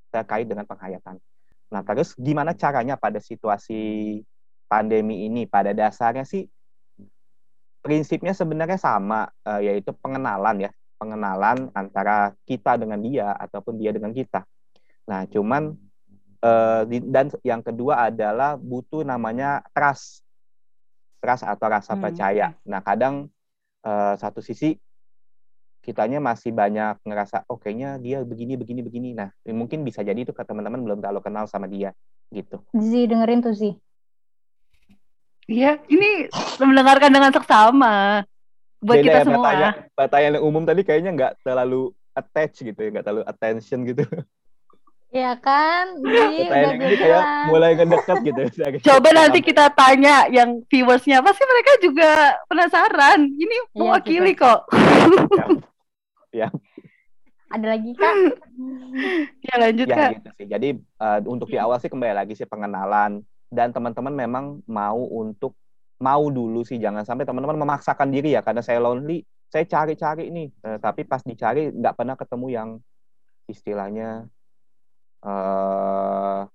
[0.09, 1.21] terkait dengan penghayatan.
[1.69, 4.21] Nah, terus gimana caranya pada situasi
[4.65, 5.45] pandemi ini?
[5.45, 6.49] Pada dasarnya sih
[7.85, 14.09] prinsipnya sebenarnya sama, uh, yaitu pengenalan ya, pengenalan antara kita dengan dia ataupun dia dengan
[14.09, 14.41] kita.
[15.05, 15.77] Nah, cuman
[16.43, 20.21] Uh, dan yang kedua adalah butuh namanya trust,
[21.23, 22.01] trust atau rasa hmm.
[22.03, 22.47] percaya.
[22.67, 23.31] Nah kadang
[23.81, 24.77] uh, satu sisi
[25.81, 29.09] kitanya masih banyak ngerasa, oh kayaknya dia begini begini begini.
[29.13, 31.93] Nah mungkin bisa jadi itu ke teman-teman belum terlalu kenal sama dia
[32.33, 32.61] gitu.
[32.73, 33.73] Zi dengerin tuh sih.
[35.45, 36.25] Iya, ini
[36.57, 38.25] mendengarkan dengan seksama
[38.81, 39.41] buat Beda kita ya, semua.
[39.45, 44.03] Pertanyaan, pertanyaan umum tadi kayaknya nggak terlalu attach gitu ya, nggak terlalu attention gitu.
[45.15, 48.41] Ya kan, Ji, udah ini kayak mulai ngedekat gitu.
[48.91, 53.23] Coba nanti kita tanya yang viewersnya, pasti mereka juga penasaran.
[53.23, 54.59] Ini iya, mewakili ya, kok.
[56.35, 56.47] ya.
[57.47, 58.15] Ada lagi kak?
[59.47, 60.11] ya lanjut ya, kak.
[60.19, 60.45] Gitu sih.
[60.51, 65.55] Jadi uh, untuk di awal sih kembali lagi sih pengenalan dan teman-teman memang mau untuk
[65.95, 70.51] mau dulu sih jangan sampai teman-teman memaksakan diri ya karena saya lonely saya cari-cari nih
[70.67, 72.69] uh, tapi pas dicari nggak pernah ketemu yang
[73.47, 74.27] istilahnya
[75.25, 76.45] uh,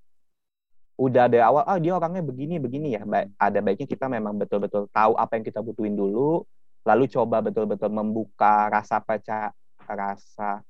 [1.01, 4.87] udah dari awal ah dia orangnya begini begini ya ba ada baiknya kita memang betul-betul
[4.93, 6.45] tahu apa yang kita butuhin dulu
[6.85, 9.53] lalu coba betul-betul membuka rasa percaya
[9.89, 10.61] rasa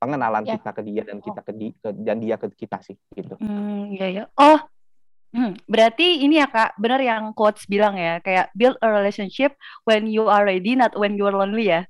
[0.00, 0.56] pengenalan ya.
[0.56, 3.36] kita ke dia dan kita ke, di, ke dan dia ke kita sih gitu.
[3.36, 4.24] Hmm, ya ya.
[4.40, 4.58] Oh,
[5.36, 9.52] hmm, berarti ini ya kak, benar yang quotes bilang ya, kayak build a relationship
[9.84, 11.84] when you are ready, not when you are lonely ya.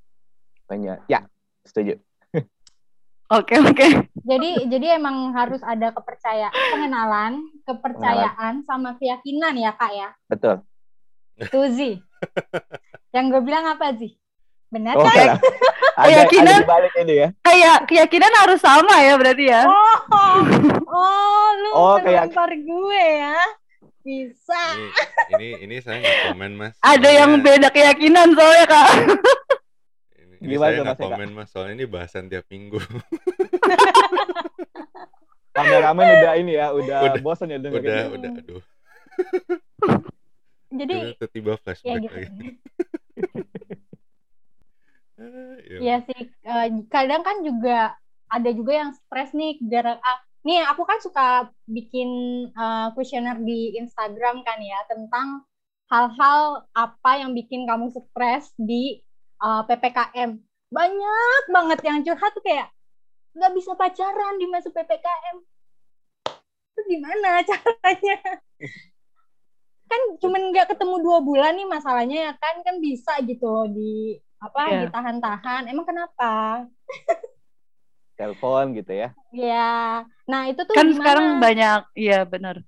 [0.67, 1.23] Banyak, ya,
[1.63, 2.03] setuju.
[3.31, 3.75] Oke okay, oke.
[3.79, 4.10] Okay.
[4.21, 7.33] Jadi jadi emang harus ada kepercayaan, pengenalan,
[7.65, 10.09] kepercayaan sama keyakinan ya kak ya.
[10.29, 10.57] Betul.
[11.49, 11.97] Tuh Zi.
[13.17, 14.13] Yang gue bilang apa sih?
[14.71, 15.41] Benar oh, kan?
[16.07, 16.63] keyakinan
[17.03, 17.29] ini ya.
[17.43, 19.63] Kayak keyakinan harus sama ya berarti ya.
[19.67, 19.99] Oh,
[20.87, 22.31] oh lu oh, kayak...
[22.55, 23.41] gue ya.
[24.01, 24.63] Bisa.
[24.77, 24.89] Ini
[25.37, 26.75] ini, ini saya nggak komen mas.
[26.81, 27.19] Ada soalnya...
[27.21, 28.91] yang beda keyakinan soalnya kak.
[30.41, 32.81] Ini Gimana saya nggak komen mas, soalnya ini bahasan tiap minggu.
[35.51, 37.85] Kameramen udah ini ya, udah, udah bosan ya dengerin.
[37.85, 38.63] Udah, udah, aduh.
[40.71, 42.15] Jadi tiba-tiba flashback ya gitu.
[42.15, 42.49] lagi.
[45.61, 47.93] Iya sih, uh, kadang kan juga
[48.33, 52.09] ada juga yang stres nih gara ah, nih aku kan suka bikin
[52.57, 55.45] uh, kuesioner di Instagram kan ya tentang
[55.93, 59.03] hal-hal apa yang bikin kamu stres di
[59.43, 60.31] uh, eh, ppkm
[60.71, 62.71] banyak banget yang curhat tuh kayak
[63.31, 65.37] nggak bisa pacaran di masa ppkm
[66.81, 68.19] itu gimana caranya?
[69.91, 74.61] Kan cuman nggak ketemu dua bulan nih masalahnya ya kan kan bisa gitu di apa
[74.71, 74.81] yeah.
[74.87, 75.63] ditahan-tahan.
[75.69, 76.65] Emang kenapa?
[78.15, 79.09] Telepon gitu ya.
[79.35, 80.99] Ya nah itu tuh kan gimana?
[81.03, 82.63] sekarang banyak iya benar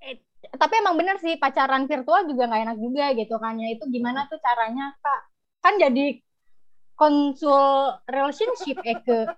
[0.00, 0.16] eh,
[0.56, 3.76] tapi emang benar sih pacaran virtual juga nggak enak juga gitu kan ya.
[3.76, 5.20] Itu gimana tuh caranya kak?
[5.60, 6.25] Kan jadi
[6.96, 9.28] konsul relationship Eke.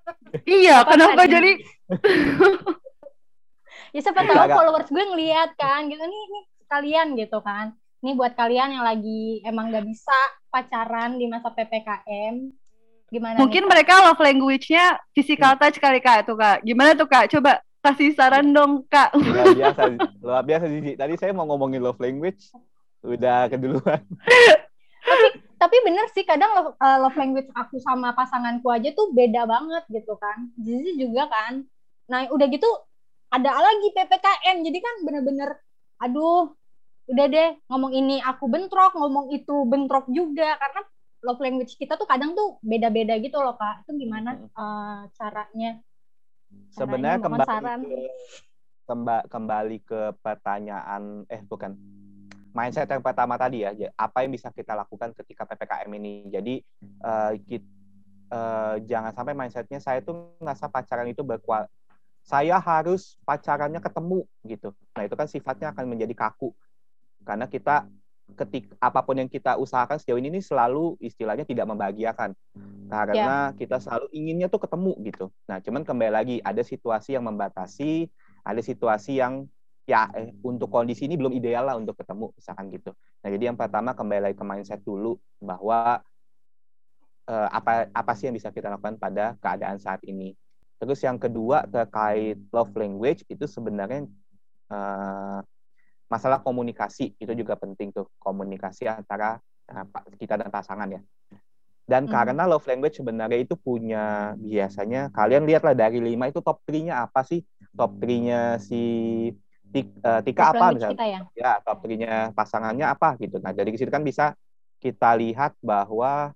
[0.46, 1.52] Iya, kenapa kan jadi?
[3.94, 7.74] ya siapa tahu followers gue ngeliat kan gitu nih, nih kalian gitu kan.
[7.98, 10.14] Ini buat kalian yang lagi emang gak bisa
[10.54, 12.34] pacaran di masa PPKM.
[13.10, 15.60] Gimana Mungkin nih, mereka love language-nya physical hmm.
[15.60, 16.62] touch kali Kak tuh Kak.
[16.62, 17.26] Gimana tuh Kak?
[17.26, 19.18] Coba kasih saran dong Kak.
[19.18, 19.82] Luar biasa,
[20.22, 22.54] luar biasa Tadi saya mau ngomongin love language,
[23.02, 23.98] udah keduluan.
[25.08, 29.44] Tapi tapi bener sih kadang love, uh, love language aku sama pasanganku aja tuh beda
[29.44, 30.54] banget gitu kan.
[30.54, 31.66] Zizi juga kan.
[32.06, 32.70] Nah udah gitu
[33.28, 35.50] ada lagi ppkm jadi kan bener-bener
[36.00, 36.54] aduh
[37.10, 40.54] udah deh ngomong ini aku bentrok ngomong itu bentrok juga.
[40.56, 40.80] Karena
[41.26, 43.82] love language kita tuh kadang tuh beda-beda gitu loh kak.
[43.82, 45.82] Itu gimana uh, caranya?
[46.72, 47.80] Sebenarnya Caranya, mohon kembali saran.
[47.82, 47.98] ke
[48.88, 51.76] kemba- kembali ke pertanyaan eh bukan
[52.58, 56.26] mindset yang pertama tadi ya apa yang bisa kita lakukan ketika ppkm ini.
[56.26, 57.70] Jadi eh, kit-
[58.34, 61.70] eh, jangan sampai mindsetnya saya tuh ngerasa pacaran itu berkual
[62.28, 64.76] saya harus pacarannya ketemu gitu.
[64.92, 66.52] Nah itu kan sifatnya akan menjadi kaku.
[67.24, 67.88] Karena kita
[68.36, 72.36] ketik apa pun yang kita usahakan sejauh ini ini selalu istilahnya tidak membahagiakan.
[72.92, 75.26] Karena kita selalu inginnya tuh ketemu gitu.
[75.48, 78.12] Nah, cuman kembali lagi ada situasi yang membatasi,
[78.44, 79.48] ada situasi yang
[79.88, 82.92] ya eh, untuk kondisi ini belum ideal lah untuk ketemu misalkan gitu.
[83.24, 86.04] Nah, jadi yang pertama kembali lagi ke mindset dulu bahwa
[87.24, 90.36] eh, apa apa sih yang bisa kita lakukan pada keadaan saat ini.
[90.78, 94.04] Terus yang kedua terkait love language itu sebenarnya
[94.68, 95.40] eh,
[96.08, 99.40] masalah komunikasi itu juga penting tuh komunikasi antara
[99.72, 99.84] eh,
[100.20, 101.00] kita dan pasangan ya.
[101.88, 102.12] Dan Hmm.
[102.12, 107.24] karena love language sebenarnya itu punya biasanya kalian lihatlah dari lima itu top 3-nya apa
[107.24, 107.40] sih?
[107.72, 108.84] Top 3-nya si
[109.68, 110.96] Tik- eh, Tika apa misalnya?
[110.96, 113.38] kita ya Ya, top 3-nya pasangannya apa gitu.
[113.38, 114.34] Nah, dari situ kan bisa
[114.82, 116.32] kita lihat bahwa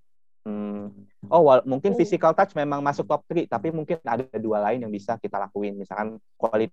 [0.46, 0.82] hmm,
[1.30, 1.98] oh wal- mungkin Oh.
[1.98, 5.74] physical touch memang masuk top 3, tapi mungkin ada dua lain yang bisa kita lakuin.
[5.78, 6.70] Misalkan quality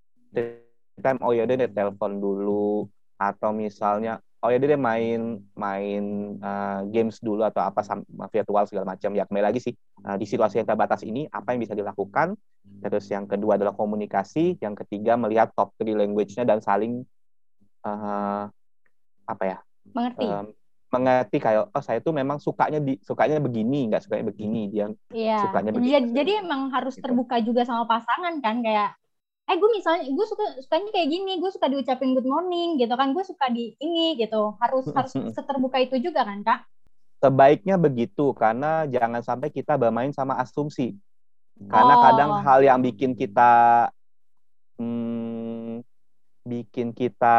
[1.00, 2.86] time, oh ya deh telepon dulu
[3.20, 6.04] atau misalnya oh ya deh main main
[6.40, 9.74] uh, games dulu atau apa sam- virtual segala macam ya kembali lagi sih
[10.08, 12.36] uh, di situasi yang terbatas ini apa yang bisa dilakukan
[12.80, 17.04] terus yang kedua adalah komunikasi yang ketiga melihat top three language-nya dan saling
[17.84, 18.48] uh,
[19.28, 19.58] apa ya
[19.94, 20.46] mengerti um,
[20.90, 25.46] mengerti kayak oh saya tuh memang sukanya di sukanya begini nggak sukanya begini dia Iya.
[25.46, 25.94] sukanya begitu.
[25.94, 27.06] Jadi, jadi emang harus Gitu.
[27.06, 28.98] terbuka juga sama pasangan kan kayak
[29.50, 33.14] eh gue misalnya gue suka sukanya kayak gini gue suka diucapin good morning gitu kan
[33.18, 36.60] gue suka di ini gitu harus harus seterbuka itu juga kan kak
[37.18, 40.94] sebaiknya begitu karena jangan sampai kita bermain sama asumsi
[41.68, 42.02] karena Oh.
[42.02, 43.52] kadang hal yang bikin kita
[44.80, 45.84] hmm,
[46.48, 47.38] bikin kita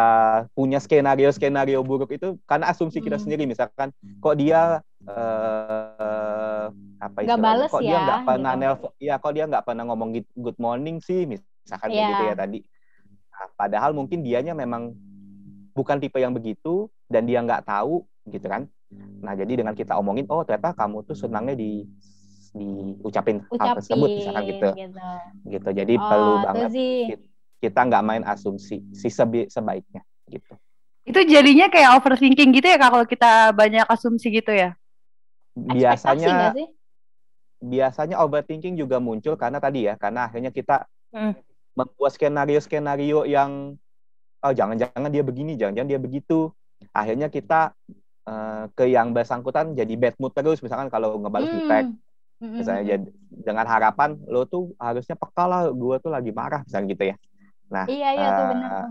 [0.53, 3.25] punya skenario skenario buruk itu karena asumsi kita Hmm.
[3.25, 3.89] sendiri misalkan
[4.21, 6.67] kok dia eh,
[7.01, 7.41] apa istilahnya?
[7.41, 8.61] bales kok dia ya, nggak pernah gitu.
[8.63, 12.09] nelpon ya kok dia nggak pernah ngomong good morning sih misalkan Iya.
[12.13, 12.61] gitu ya tadi
[13.41, 14.93] Nah, padahal mungkin dianya memang
[15.73, 18.69] bukan tipe yang begitu dan dia nggak tahu gitu kan
[19.21, 21.87] Nah, jadi dengan kita omongin, oh ternyata kamu tuh senangnya di
[22.51, 24.69] diucapin hal ucapin tersebut misalkan gitu.
[24.75, 25.03] gitu.
[25.47, 25.69] Gitu.
[25.71, 27.01] Jadi Oh, perlu banget sih.
[27.61, 30.53] kita nggak main asumsi si sebi- sebaiknya gitu.
[31.05, 34.75] Itu jadinya kayak overthinking gitu ya Kak kalau kita banyak asumsi gitu ya.
[35.55, 36.69] Biasanya sih?
[37.61, 41.37] biasanya overthinking juga muncul karena tadi ya, karena akhirnya kita Hmm.
[41.77, 43.77] membuat skenario-skenario yang
[44.41, 46.49] oh jangan-jangan dia begini, jangan-jangan dia begitu.
[46.97, 47.77] Akhirnya kita
[48.25, 51.99] eh, ke yang bersangkutan jadi bad mood terus misalkan kalau ngebalas Hmm.
[52.41, 56.87] Hmm, misalnya jadi dengan harapan lo tuh harusnya peka lah gue tuh lagi marah misalnya
[56.93, 57.17] gitu ya
[57.71, 58.85] nah Iya iya tuh eh, benar.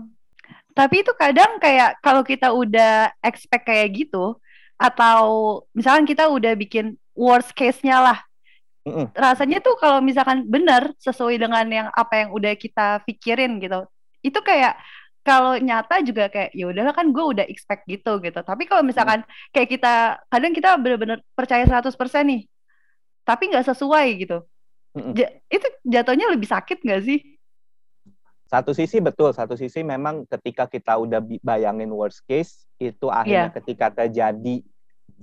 [0.72, 4.38] Tapi itu kadang kayak kalau kita udah expect kayak gitu
[4.80, 5.20] atau
[5.76, 8.18] misalkan kita udah bikin worst case-nya lah.
[8.86, 9.12] Mm-mm.
[9.12, 13.84] Rasanya tuh kalau misalkan benar sesuai dengan yang apa yang udah kita pikirin gitu.
[14.24, 14.80] Itu kayak
[15.20, 18.40] kalau nyata juga kayak ya udahlah kan gue udah expect gitu gitu.
[18.40, 19.20] Tapi kalau misalkan
[19.52, 19.94] kayak kita
[20.32, 22.40] kadang kita bener-bener percaya 100% nih.
[23.30, 24.38] Tapi nggak sesuai gitu.
[25.14, 27.18] Ja- itu jatuhnya lebih sakit nggak sih?
[28.50, 33.56] satu sisi betul satu sisi memang ketika kita udah bayangin worst case itu akhirnya Iya.
[33.62, 34.66] ketika terjadi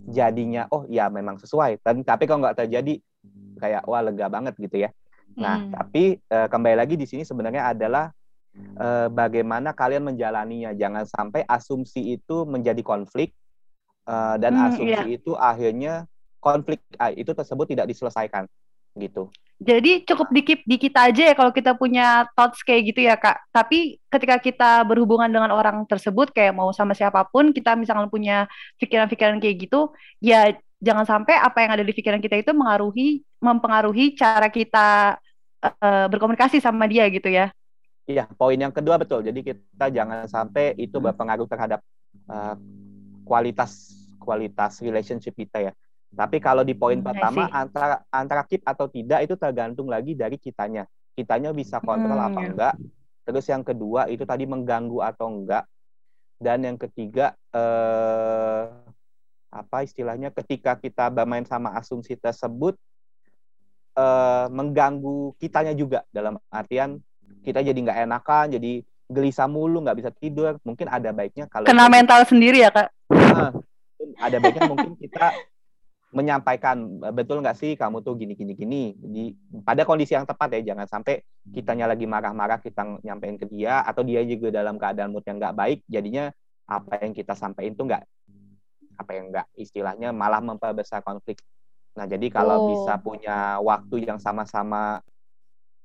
[0.08, 3.04] jadinya oh ya memang sesuai dan tapi kalau nggak terjadi
[3.60, 4.96] kayak wah lega banget gitu ya
[5.36, 5.76] nah Hmm.
[5.76, 8.16] tapi eh, kembali lagi di sini sebenarnya adalah
[8.56, 13.36] eh, bagaimana kalian menjalaninya jangan sampai asumsi itu menjadi konflik
[14.08, 16.08] eh, dan Hmm, asumsi itu akhirnya
[16.40, 16.82] konflik
[17.18, 18.46] itu tersebut tidak diselesaikan
[18.98, 23.18] gitu Jadi cukup dikip di kita aja ya kalau kita punya thoughts kayak gitu ya
[23.18, 23.42] Kak.
[23.50, 28.46] Tapi ketika kita berhubungan dengan orang tersebut kayak mau sama siapa pun, kita misalnya punya
[28.78, 29.90] pikiran-pikiran kayak gitu,
[30.22, 35.18] ya jangan sampai apa yang ada di pikiran kita itu mengaruhi mempengaruhi cara kita
[35.66, 37.50] eh, berkomunikasi sama dia gitu ya.
[38.08, 39.20] Iya, poin yang kedua betul.
[39.20, 41.84] Jadi kita jangan sampai itu berpengaruh terhadap
[42.32, 42.56] uh,
[43.28, 45.74] kualitas kualitas relationship kita ya.
[46.14, 50.40] Tapi kalau di poin Hmm, pertama antara antara keep atau tidak itu tergantung lagi dari
[50.40, 50.88] kitanya.
[51.18, 52.76] Kitanya bisa kontrol Hmm, apa enggak.
[53.28, 55.68] Terus yang kedua itu tadi mengganggu atau enggak.
[56.38, 58.66] Dan yang ketiga eh
[59.48, 62.78] apa istilahnya ketika kita bermain sama asumsi tersebut
[63.98, 67.02] eh mengganggu kitanya juga dalam artian
[67.44, 71.88] kita jadi nggak enakan, jadi gelisah mulu, nggak bisa tidur, mungkin ada baiknya kalau Kena
[71.88, 72.92] mental sendiri ya kak?
[73.08, 73.56] Nah,
[74.20, 75.32] ada baiknya mungkin kita
[76.08, 78.82] menyampaikan betul nggak sih kamu tuh gini gini gini?
[78.96, 79.24] Di
[79.62, 81.20] pada kondisi yang tepat ya jangan sampai
[81.52, 85.56] kitanya lagi marah-marah kita nyampein ke dia atau dia juga dalam keadaan mood yang nggak
[85.56, 86.32] baik jadinya
[86.68, 88.04] apa yang kita sampaikan tuh nggak
[88.98, 91.44] apa yang nggak istilahnya malah memperbesar konflik.
[92.00, 92.68] Nah jadi kalau Oh.
[92.72, 95.04] bisa punya waktu yang sama-sama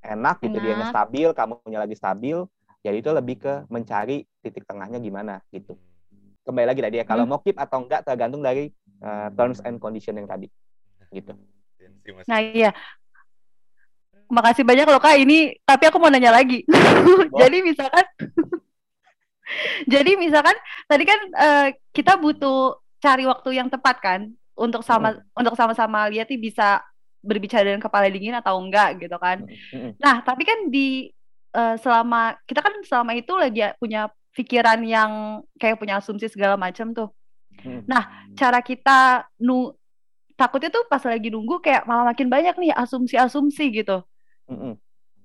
[0.03, 0.65] enak gitu Enak.
[0.67, 2.43] dianya stabil kamunya lagi stabil
[2.83, 5.79] jadi itu lebih ke mencari titik tengahnya gimana gitu.
[6.43, 10.17] Kembali lagi tadi ya kalau mau keep atau enggak tergantung dari uh, terms and condition
[10.17, 10.49] yang tadi
[11.13, 11.35] gitu
[12.27, 12.71] Nah iya.
[14.33, 16.65] Makasih banyak loh kak ini, tapi aku mau nanya lagi.
[17.41, 18.05] Jadi misalkan,
[19.93, 20.57] jadi misalkan
[20.89, 24.21] tadi kan eh, kita butuh cari waktu yang tepat kan
[24.57, 26.81] untuk sama untuk sama-sama lihat nih bisa
[27.21, 29.45] berbicara dengan kepala dingin atau enggak gitu kan.
[29.45, 29.93] Mm-mm.
[30.01, 31.13] Nah tapi kan di
[31.53, 36.97] eh, selama kita kan selama itu lagi punya pikiran yang kayak punya asumsi segala macam
[36.97, 37.13] tuh.
[37.61, 37.87] Mm.
[38.35, 39.77] Cara kita nu
[40.35, 44.03] takutnya tuh pas lagi nunggu kayak malah makin banyak nih asumsi-asumsi gitu.
[44.49, 44.75] Mm-mm.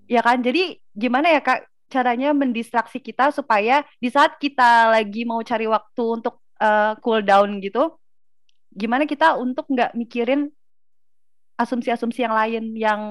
[0.06, 0.44] Ya kan?
[0.44, 6.04] Jadi gimana ya Kak caranya mendistraksi kita supaya di saat kita lagi mau cari waktu
[6.04, 7.96] untuk eh, cool down gitu,
[8.76, 10.52] gimana kita untuk nggak mikirin
[11.58, 13.02] asumsi-asumsi yang lain yang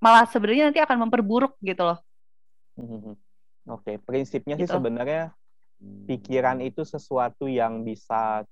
[0.00, 1.98] malah sebenarnya nanti akan memperburuk gitu loh.
[2.80, 3.12] Mhm.
[3.68, 4.72] Oke, prinsipnya sih Gitu.
[4.72, 5.36] sebenarnya
[6.08, 8.48] pikiran itu sesuatu yang bisa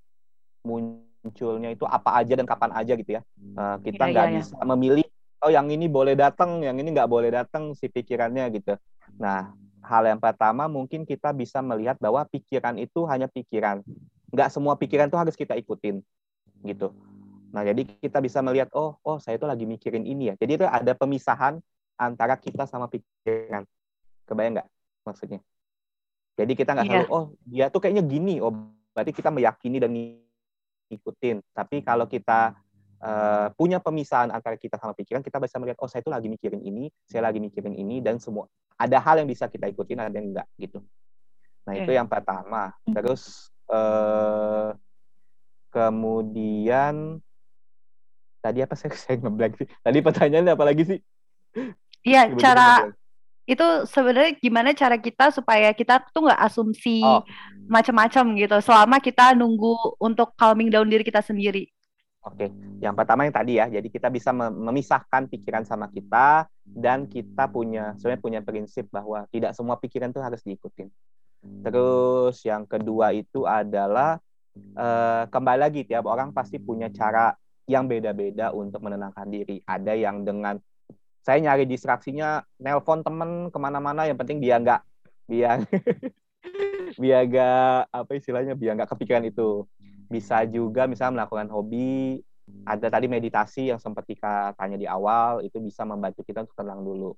[0.69, 3.23] munculnya itu apa aja dan kapan aja gitu ya.
[3.41, 4.41] Eh, kita Iya, nggak iya, iya.
[4.45, 5.07] bisa memilih
[5.39, 8.77] oh yang ini boleh datang, yang ini nggak boleh datang si pikirannya gitu.
[9.17, 13.81] Nah, hal yang pertama mungkin kita bisa melihat bahwa pikiran itu hanya pikiran.
[14.29, 16.05] Nggak semua pikiran itu harus kita ikutin
[16.67, 16.93] gitu.
[17.49, 20.35] Nah, jadi kita bisa melihat oh, oh saya itu lagi mikirin ini ya.
[20.37, 21.57] Jadi itu ada pemisahan
[21.97, 23.65] antara kita sama pikiran.
[24.29, 24.69] Kebayang nggak
[25.09, 25.41] maksudnya?
[26.37, 26.93] Jadi kita nggak Iya.
[27.03, 28.53] selalu, oh dia tuh kayaknya gini, oh
[28.95, 29.91] berarti kita meyakini dan
[30.89, 31.45] ngikutin.
[31.55, 32.57] Tapi kalau kita
[33.05, 36.61] eh, punya pemisahan antara kita sama pikiran, kita bisa melihat, oh saya tuh lagi mikirin
[36.65, 38.49] ini, saya lagi mikirin ini, dan semua
[38.79, 40.79] ada hal yang bisa kita ikutin, ada yang enggak gitu.
[41.67, 42.73] Nah itu yang pertama.
[42.87, 44.71] Terus eh,
[45.69, 47.21] kemudian
[48.41, 49.69] tadi apa saya saya ngeblank sih.
[49.83, 50.99] Tadi pertanyaannya apa lagi sih?
[52.07, 52.95] Iya, cara.
[53.49, 57.25] Itu sebenarnya gimana cara kita supaya kita tuh nggak asumsi Oh.
[57.65, 61.65] macam-macam gitu selama kita nunggu untuk calming down diri kita sendiri.
[62.21, 62.53] Oke,
[62.85, 67.49] yang pertama yang tadi ya, jadi kita bisa mem- memisahkan pikiran sama kita dan kita
[67.49, 70.93] punya sebenarnya punya prinsip bahwa tidak semua pikiran itu harus diikutin.
[71.65, 74.21] Terus yang kedua itu adalah
[74.59, 77.33] eh, kembali lagi tiap orang pasti punya cara
[77.65, 79.63] yang beda-beda untuk menenangkan diri.
[79.65, 80.61] Ada yang dengan
[81.29, 84.81] saya nyari distraksinya nelpon temen ke mana-mana, yang penting dia nggak
[85.29, 85.61] biar
[86.97, 89.69] biar nggak apa istilahnya biar nggak kepikiran itu.
[90.09, 92.25] Bisa juga misalnya melakukan hobi
[92.65, 96.81] ada tadi meditasi yang sempat Tika tanya di awal itu bisa membantu kita untuk tenang
[96.81, 97.13] dulu.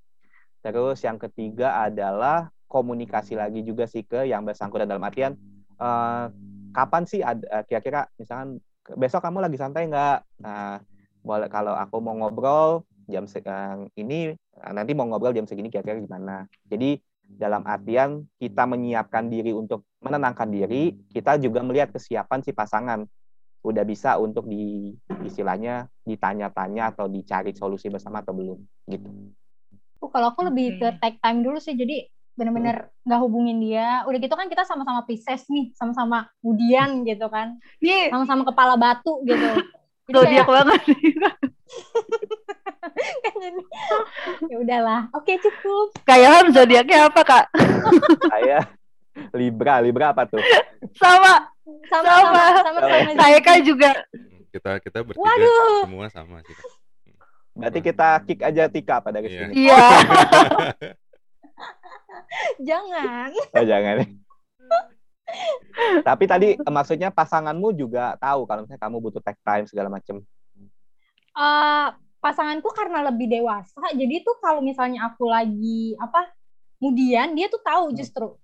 [0.58, 5.38] Terus yang ketiga adalah komunikasi lagi juga sih ke yang bersangkutan dalam artian
[5.78, 6.26] eh,
[6.74, 8.58] kapan sih ada eh, kira-kira misalkan
[8.98, 10.42] besok kamu lagi santai nggak?
[10.42, 10.82] Nah
[11.22, 15.68] boleh kalau aku mau ngobrol jam se- eh, ini eh, nanti mau ngobrol jam segini
[15.68, 16.46] kira-kira gimana.
[16.64, 23.06] Jadi dalam artian kita menyiapkan diri untuk menenangkan diri, kita juga melihat kesiapan si pasangan.
[23.60, 29.08] Udah bisa untuk di istilahnya ditanya-tanya atau dicari solusi bersama atau belum gitu.
[30.00, 31.76] Oh, kalau aku lebih ke take time dulu sih.
[31.76, 34.00] Jadi bener-bener nggak hubungin dia.
[34.08, 37.60] Udah gitu kan kita sama-sama Pisces nih sama-sama Mudian gitu kan.
[37.84, 39.48] Nih, sama-sama kepala batu gitu.
[40.08, 40.80] Jadi kayak- banget.
[44.46, 47.44] ya udahlah oke cukup Kayak Ham zodiaknya apa kak?
[48.28, 48.58] Saya
[49.34, 50.40] Libra, Libra apa tuh?
[50.96, 51.50] Sama.
[51.86, 52.42] sama Sama.
[52.62, 53.90] sama sama, sama, Saya kan juga.
[54.50, 55.82] kita kita bertiga Waduh.
[55.86, 56.56] semua sama sih.
[57.52, 59.38] Berarti kita kick aja Tika pada dari Iya.
[59.46, 59.52] sini.
[59.66, 59.78] Iya.
[62.68, 63.96] jangan Oh, jangan.
[66.02, 70.18] Tapi tadi eh, maksudnya pasanganmu juga tahu kalau misalnya kamu butuh take time segala macam.
[71.30, 71.88] Eh,
[72.20, 76.30] pasanganku karena lebih dewasa jadi tuh kalau misalnya aku lagi apa
[76.80, 78.40] Mudian dia tuh tahu justru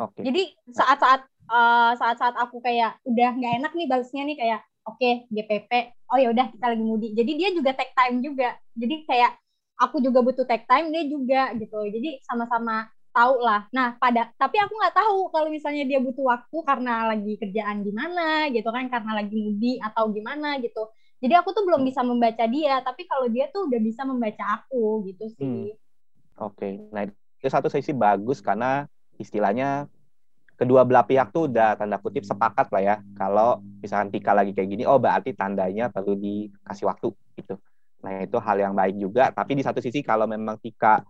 [0.00, 0.20] Oke.
[0.24, 5.70] Jadi saat-saat eh, saat-saat aku kayak udah nggak enak nih balasnya nih kayak oke GPP
[6.10, 7.08] oh ya udah kita lagi mudi.
[7.12, 8.56] Jadi dia juga take time juga.
[8.72, 9.32] Jadi kayak
[9.80, 11.78] aku juga butuh take time dia juga gitu.
[11.92, 13.68] Jadi sama-sama tahu lah.
[13.76, 18.48] Nah pada tapi aku nggak tahu kalau misalnya dia butuh waktu karena lagi kerjaan gimana
[18.48, 20.88] gitu kan karena lagi mudi atau gimana gitu.
[21.20, 22.80] Jadi aku tuh belum bisa membaca dia.
[22.80, 25.76] Tapi kalau dia tuh udah bisa membaca aku gitu sih.
[26.40, 26.88] Oke.
[26.90, 28.88] Nah, itu satu sisi bagus karena
[29.20, 29.88] istilahnya
[30.60, 34.68] kedua belah pihak tuh udah tanda kutip sepakat lah ya kalau misalkan Tika lagi kayak
[34.68, 37.08] gini oh berarti tandanya perlu dikasih waktu
[37.40, 37.56] gitu
[38.04, 41.00] nah itu hal yang baik juga tapi di satu sisi kalau memang Tika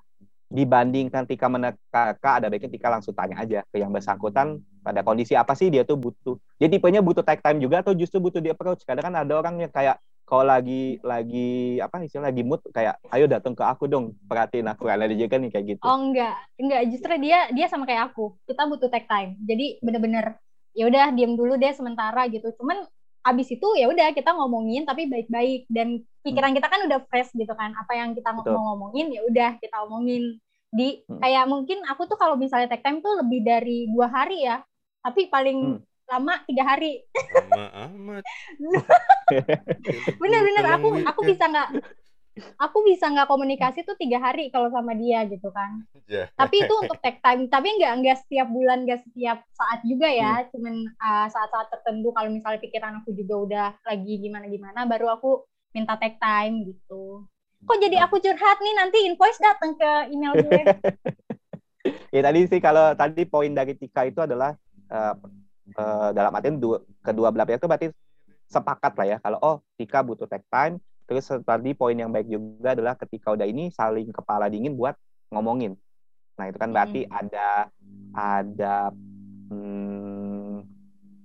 [0.46, 5.52] dibandingkan Tika meneka ada baiknya Tika langsung tanya aja ke yang bersangkutan pada kondisi apa
[5.52, 8.84] sih dia tuh butuh dia tipenya butuh take time juga atau justru butuh di approach
[8.84, 10.00] kadang kan ada orang yang kayak
[10.30, 14.86] kalau lagi lagi apa istilah lagi mood kayak ayo datang ke aku dong perhatiin aku
[14.86, 18.38] ada juga kan nih kayak gitu Oh enggak, enggak justru dia dia sama kayak aku.
[18.46, 19.34] Kita butuh take time.
[19.42, 20.38] Jadi bener-bener
[20.70, 22.46] ya udah diem dulu deh sementara gitu.
[22.54, 22.86] Cuman
[23.26, 27.50] abis itu ya udah kita ngomongin tapi baik-baik dan pikiran kita kan udah fresh gitu
[27.58, 27.74] kan.
[27.74, 28.54] Apa yang kita Betul.
[28.54, 30.38] mau ngomongin ya udah kita omongin
[30.70, 31.18] di Hmm.
[31.18, 34.62] kayak mungkin aku tuh kalau misalnya take time tuh lebih dari dua hari ya.
[35.02, 35.82] Tapi paling Hmm.
[36.06, 37.02] lama tiga hari.
[37.50, 38.24] Lama amat.
[40.20, 41.28] Bener-bener aku aku kan.
[41.30, 41.68] bisa nggak
[42.56, 45.82] aku bisa nggak komunikasi tuh tiga hari kalau sama dia gitu kan.
[46.10, 46.26] Ya.
[46.34, 50.42] tapi itu untuk take time tapi nggak nggak setiap bulan nggak setiap saat juga ya
[50.50, 55.46] cuman uh, saat-saat tertentu kalau misalnya pikiran aku juga udah lagi gimana gimana baru aku
[55.70, 57.22] minta take time gitu
[57.64, 58.74] kok jadi aku curhat nih?
[58.76, 60.62] Nanti invoice datang ke email gue.
[62.10, 64.52] Ya tadi sih kalau tadi poin dari Tika itu adalah
[64.90, 65.14] eh,
[65.78, 67.86] eh, dalam artian dua, kedua belah pihak itu berarti
[68.50, 69.16] sepakat lah ya.
[69.22, 73.42] Kalau oh Tika butuh take time terus tadi poin yang baik juga adalah ketika udah
[73.42, 74.92] ini saling kepala dingin buat
[75.32, 75.74] ngomongin.
[76.38, 77.72] Nah itu kan berarti ada
[78.14, 78.94] ada
[79.50, 80.62] hmm,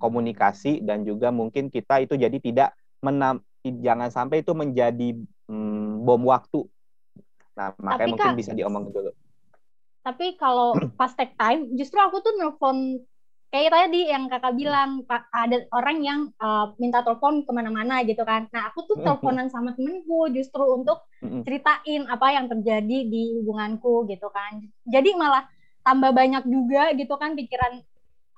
[0.01, 2.69] komunikasi dan juga mungkin kita itu jadi tidak
[3.01, 5.17] menam jangan sampai itu menjadi
[5.49, 6.61] hmm, bom waktu.
[7.57, 9.11] Nah makanya Tapi, mungkin Kak, bisa diomongin dulu.
[10.05, 13.01] tapi kalau pas take time justru aku tuh nelfon
[13.49, 18.21] kayak tadi yang kakak bilang Pak, ada orang yang uh, minta telepon ke mana-mana gitu
[18.27, 18.51] kan.
[18.51, 21.07] Nah aku tuh teleponan sama temenku justru untuk
[21.47, 24.59] ceritain apa yang terjadi di hubunganku gitu kan.
[24.85, 25.47] Jadi malah
[25.87, 27.79] tambah banyak juga gitu kan pikiran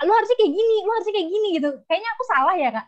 [0.06, 1.70] lu harusnya kayak gini lu harusnya kayak gini gitu.
[1.90, 2.88] Kayaknya aku salah ya kak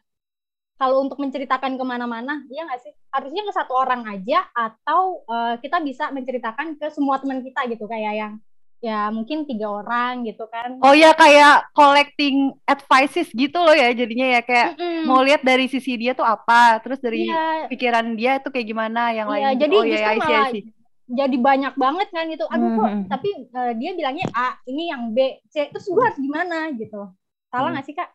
[0.79, 5.55] kalau untuk menceritakan ke mana-mana iya nggak sih harusnya ke satu orang aja atau uh,
[5.59, 8.33] kita bisa menceritakan ke semua teman kita gitu kayak yang
[8.79, 14.39] ya mungkin tiga orang gitu kan Oh ya kayak collecting advices gitu loh ya jadinya
[14.39, 15.03] ya kayak Mm-mm.
[15.03, 19.11] mau lihat dari sisi dia tuh apa, terus dari Iya, pikiran dia tuh kayak gimana
[19.11, 19.59] yang Iya, lain.
[19.59, 20.63] jadi oh ya, justru I see, I malah see.
[21.09, 22.45] jadi banyak banget kan gitu.
[22.53, 23.03] Aduh kok, Mhm.
[23.11, 25.17] tapi eh, dia bilangnya A, ini yang B,
[25.51, 26.99] C, terus gue harus gimana gitu.
[27.51, 27.75] Salah Hmm.
[27.75, 28.09] nggak sih kak?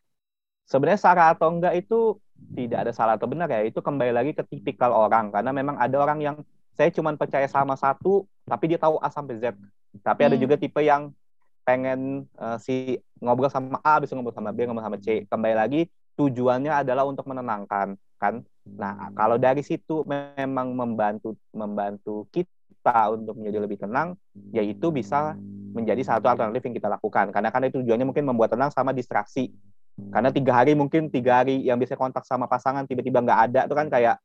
[0.70, 1.94] sebenarnya salah atau enggak itu
[2.52, 5.32] tidak ada salah atau benar ya itu kembali lagi ke tipikal orang.
[5.32, 6.36] Karena memang ada orang yang
[6.74, 9.56] saya cuma percaya sama satu tapi dia tahu A sampai Z.
[10.04, 10.42] Tapi ada Hmm.
[10.42, 11.14] juga tipe yang
[11.64, 12.74] pengen eh, si
[13.24, 15.24] ngobrol sama A bisa ngobrol sama B ngobrol sama C.
[15.24, 15.80] Kembali lagi
[16.14, 18.44] tujuannya adalah untuk menenangkan kan?
[18.64, 24.12] Nah kalau dari situ memang membantu membantu kita untuk menjadi lebih tenang
[24.52, 25.38] yaitu bisa
[25.74, 27.34] menjadi satu alternatif yang kita lakukan.
[27.34, 29.50] Karena kan itu tujuannya mungkin membuat tenang sama distraksi
[29.94, 33.76] karena tiga hari mungkin tiga hari yang bisa kontak sama pasangan tiba-tiba nggak ada tuh
[33.78, 34.18] kan kayak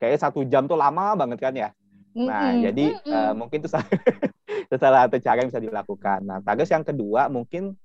[0.00, 1.70] kayak satu jam tuh lama banget kan ya
[2.14, 3.10] nah Mm-mm, jadi mm-mm.
[3.10, 3.88] eh, mungkin itu salah,
[4.70, 7.76] itu salah satu cara yang bisa dilakukan nah terus yang kedua mungkin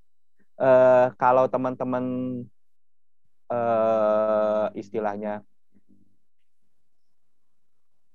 [0.60, 2.04] eh, kalau teman-teman
[3.52, 5.44] eh, istilahnya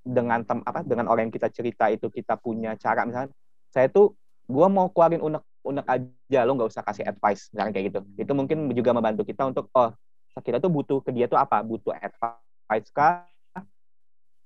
[0.05, 3.33] dengan tem apa dengan orang yang kita cerita itu kita punya cara misalnya
[3.73, 4.13] saya tuh
[4.45, 5.25] gua mau keluarin
[5.65, 8.01] unek-unek aja lo nggak usah kasih advice misalnya kayak gitu.
[8.21, 9.91] Itu mungkin juga membantu kita untuk oh
[10.45, 11.65] kita tuh butuh ke dia tuh apa?
[11.65, 13.25] Butuh advice kah?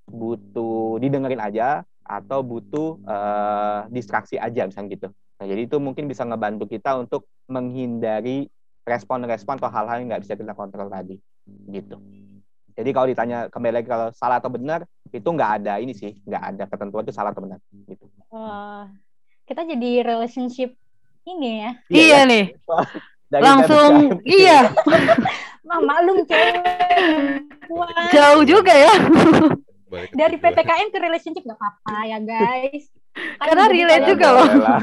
[0.09, 5.09] Butuh didengerin aja atau butuh eh, distraksi aja misalnya gitu.
[5.11, 8.49] Nah jadi itu mungkin bisa ngebantu kita untuk menghindari
[8.89, 11.21] respon-respon atau hal-hal yang nggak bisa kita kontrol tadi
[11.69, 12.01] gitu.
[12.79, 16.43] Jadi kalau ditanya kembali lagi kalau salah atau benar itu nggak ada ini sih nggak
[16.55, 17.59] ada ketentuan itu salah atau benar
[17.91, 18.07] gitu.
[18.31, 18.89] Wah,
[19.45, 20.79] kita jadi relationship
[21.29, 21.71] ini ya.
[21.89, 22.45] Iya nih,
[23.33, 24.25] Dari langsung PPKM.
[24.25, 24.59] iya
[25.69, 26.57] Mah maklum cewek.
[28.17, 28.95] Jauh juga ya.
[30.13, 30.37] Dari.
[30.37, 32.89] PPKN ke relationship nggak apa-apa ya guys.
[33.13, 34.47] Kan Karena relate kalian- juga loh.
[34.47, 34.81] Boleh lah.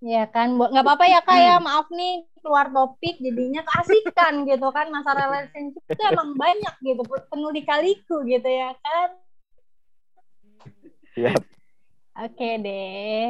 [0.00, 4.88] Ya kan, nggak apa-apa ya kak ya, maaf nih keluar topik jadinya keasikan gitu kan,
[4.88, 9.08] masa relationship itu emang banyak gitu, penuh dikaliku gitu ya kan.
[11.12, 11.32] Iya.
[12.18, 13.28] Oke deh.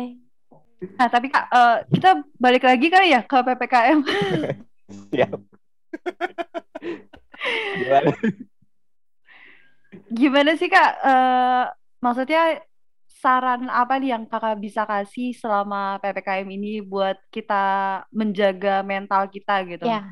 [0.99, 3.99] Nah tapi kak, eh, kita balik lagi kali ya ke ppkm.
[5.13, 5.39] Siap.
[7.79, 8.11] Gimana?
[10.13, 10.91] Gimana sih kak?
[11.03, 11.65] Eh,
[12.03, 12.43] maksudnya
[13.07, 17.63] saran apa nih yang kakak bisa kasih selama ppkm ini buat kita
[18.11, 19.87] menjaga mental kita gitu?
[19.87, 20.11] Ya,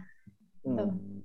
[0.60, 1.24] Hmm.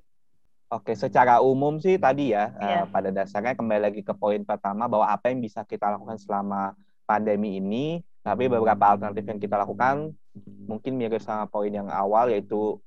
[0.71, 2.81] Oke, secara umum sih tadi ya, eh, Iya.
[2.89, 6.73] pada dasarnya kembali lagi ke poin pertama bahwa apa yang bisa kita lakukan selama
[7.05, 10.09] pandemi ini, tapi beberapa alternatif yang kita lakukan
[10.65, 12.81] mungkin mirip sama poin yang awal yaitu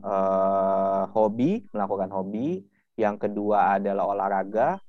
[0.00, 2.64] uh, hobi, melakukan hobi.
[2.96, 4.80] Yang kedua adalah olahraga.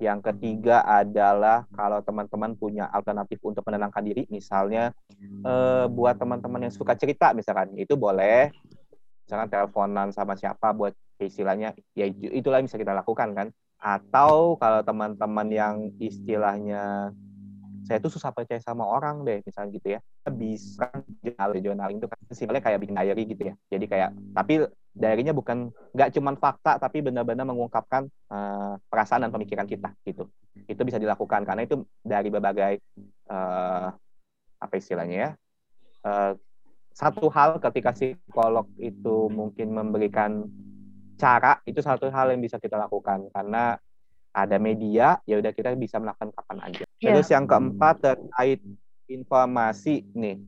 [0.00, 4.90] Yang ketiga adalah kalau teman-teman punya alternatif untuk menenangkan diri, misalnya
[5.46, 8.50] uh, buat teman-teman yang suka cerita, misalkan itu boleh.
[9.22, 10.90] Misalkan teleponan sama siapa buat
[11.22, 13.48] istilahnya, ya itulah yang bisa kita lakukan kan.
[13.78, 17.14] Atau kalau teman-teman yang istilahnya
[17.82, 20.00] saya tuh susah percaya sama orang deh misalnya gitu ya.
[20.30, 20.86] Bisa
[21.22, 23.54] jurnal journaling itu kan simpelnya kayak bikin diary gitu ya.
[23.68, 29.66] Jadi kayak tapi diary-nya bukan nggak cuma fakta tapi benar-benar mengungkapkan uh, perasaan dan pemikiran
[29.66, 30.28] kita gitu.
[30.68, 32.82] Itu bisa dilakukan karena itu dari berbagai
[33.32, 33.88] uh,
[34.62, 35.30] apa istilahnya ya
[36.06, 36.32] uh,
[36.92, 40.44] satu hal ketika psikolog itu mungkin memberikan
[41.16, 43.32] cara itu satu hal yang bisa kita lakukan.
[43.32, 43.76] Karena
[44.32, 46.86] ada media ya udah kita bisa melakukan kapan aja.
[47.02, 47.18] Yeah.
[47.18, 48.62] Terus yang keempat terkait
[49.10, 50.38] informasi nih.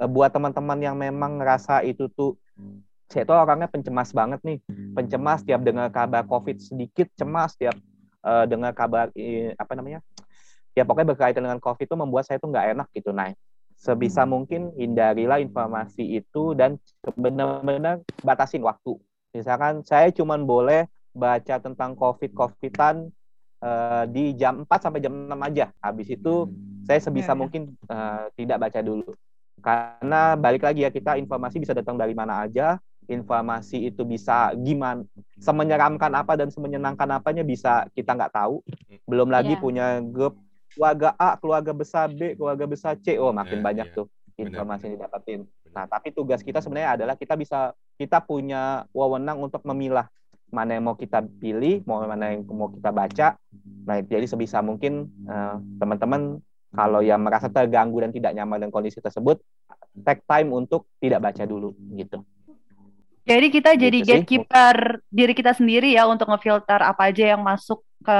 [0.00, 2.40] Eh, buat teman-teman yang memang ngerasa itu tuh
[3.08, 4.58] saya tuh orangnya pencemas banget nih.
[4.96, 7.52] Pencemas tiap dengar kabar covid sedikit cemas.
[7.60, 7.76] Tiap
[8.24, 9.12] uh, dengar kabar
[9.56, 10.00] apa namanya
[10.76, 13.34] ya pokoknya berkaitan dengan covid itu membuat saya tuh nggak enak gitu nah
[13.78, 16.82] sebisa mungkin hindarilah informasi itu dan
[17.14, 18.98] benar-benar batasin waktu.
[19.30, 23.14] Misalkan saya cuma boleh baca tentang covid covidan
[23.62, 25.66] uh, di jam 4 sampai jam 6 aja.
[25.82, 26.50] Habis itu
[26.86, 27.40] saya sebisa yeah, iya.
[27.40, 29.10] mungkin uh, tidak baca dulu.
[29.58, 32.78] Karena balik lagi ya kita informasi bisa datang dari mana aja,
[33.10, 35.02] informasi itu bisa gimana,
[35.42, 38.62] semenyeramkan apa dan semenyenangkan apanya bisa kita nggak tahu.
[39.08, 39.62] Belum lagi yeah.
[39.62, 40.38] punya grup
[40.72, 43.96] keluarga A, keluarga besar B, keluarga besar C, oh makin yeah, banyak yeah.
[43.98, 44.06] tuh
[44.38, 45.40] informasi yang didapatin.
[45.74, 50.06] Nah, tapi tugas kita sebenarnya adalah kita bisa kita punya wewenang untuk memilah
[50.48, 53.28] mana yang mau kita pilih, mau mana yang mau kita baca.
[53.84, 56.40] Nah, jadi sebisa mungkin eh, teman-teman
[56.72, 59.40] kalau yang merasa terganggu dan tidak nyaman dengan kondisi tersebut,
[60.04, 62.20] take time untuk tidak baca dulu gitu.
[63.28, 64.08] Jadi kita gitu jadi sih.
[64.08, 64.76] gatekeeper
[65.12, 68.18] diri kita sendiri ya untuk ngefilter apa aja yang masuk ke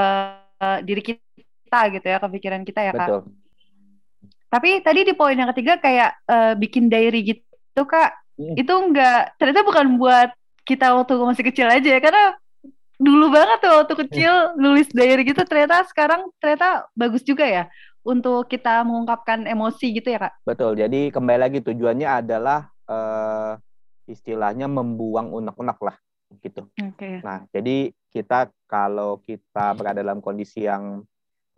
[0.84, 3.08] diri kita gitu ya, ke pikiran kita ya, Kak.
[3.08, 3.22] Betul.
[4.48, 8.16] Tapi tadi di poin yang ketiga kayak uh, bikin diary gitu, Kak.
[8.36, 8.56] Hmm.
[8.56, 10.28] Itu enggak ternyata bukan buat
[10.68, 12.36] kita waktu masih kecil aja ya karena
[13.00, 17.64] dulu banget tuh waktu kecil nulis diary gitu ternyata sekarang ternyata bagus juga ya
[18.04, 20.34] untuk kita mengungkapkan emosi gitu ya kak.
[20.44, 20.76] Betul.
[20.76, 23.56] Jadi kembali lagi tujuannya adalah uh,
[24.08, 25.96] istilahnya membuang unek-unek lah
[26.40, 26.68] gitu.
[26.76, 27.20] Okay.
[27.24, 31.04] Nah jadi kita kalau kita berada dalam kondisi yang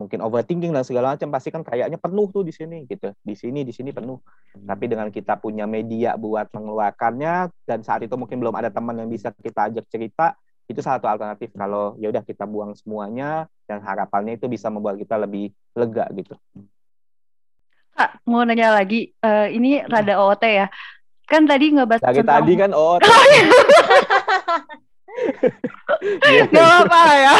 [0.01, 3.13] mungkin overthinking dan segala macam pasti kan kayaknya penuh tuh di sini gitu.
[3.21, 4.17] Di sini di sini penuh.
[4.57, 9.07] Tapi dengan kita punya media buat mengeluarkannya dan saat itu mungkin belum ada teman yang
[9.07, 10.33] bisa kita ajak cerita
[10.65, 11.53] itu satu alternatif.
[11.53, 16.33] Kalau ya udah kita buang semuanya dan harapannya itu bisa membuat kita lebih lega gitu.
[17.91, 20.67] Kak, mau nanya lagi, uh, ini rada OOT ya.
[21.27, 22.43] Kan tadi ngebahas Dari tentang...
[22.43, 23.03] tadi kan OOT.
[26.51, 27.35] Gak apa-apa ya.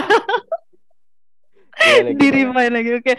[2.19, 3.03] Di remind lagi oke.
[3.03, 3.15] Okay.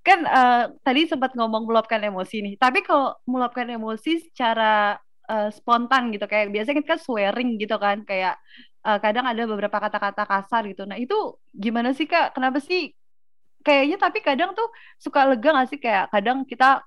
[0.00, 2.54] kan uh, tadi sempat ngomong meluapkan emosi nih.
[2.56, 4.96] Tapi kalau meluapkan emosi secara
[5.28, 8.38] uh, spontan gitu kayak biasanya kita kan swearing gitu kan kayak
[8.86, 10.86] uh, kadang ada beberapa kata-kata kasar gitu.
[10.88, 12.32] Nah itu gimana sih kak?
[12.36, 12.94] Kenapa sih?
[13.66, 14.70] Kayaknya tapi kadang tuh
[15.02, 15.78] suka lega gak sih?
[15.82, 16.86] Kayak kadang kita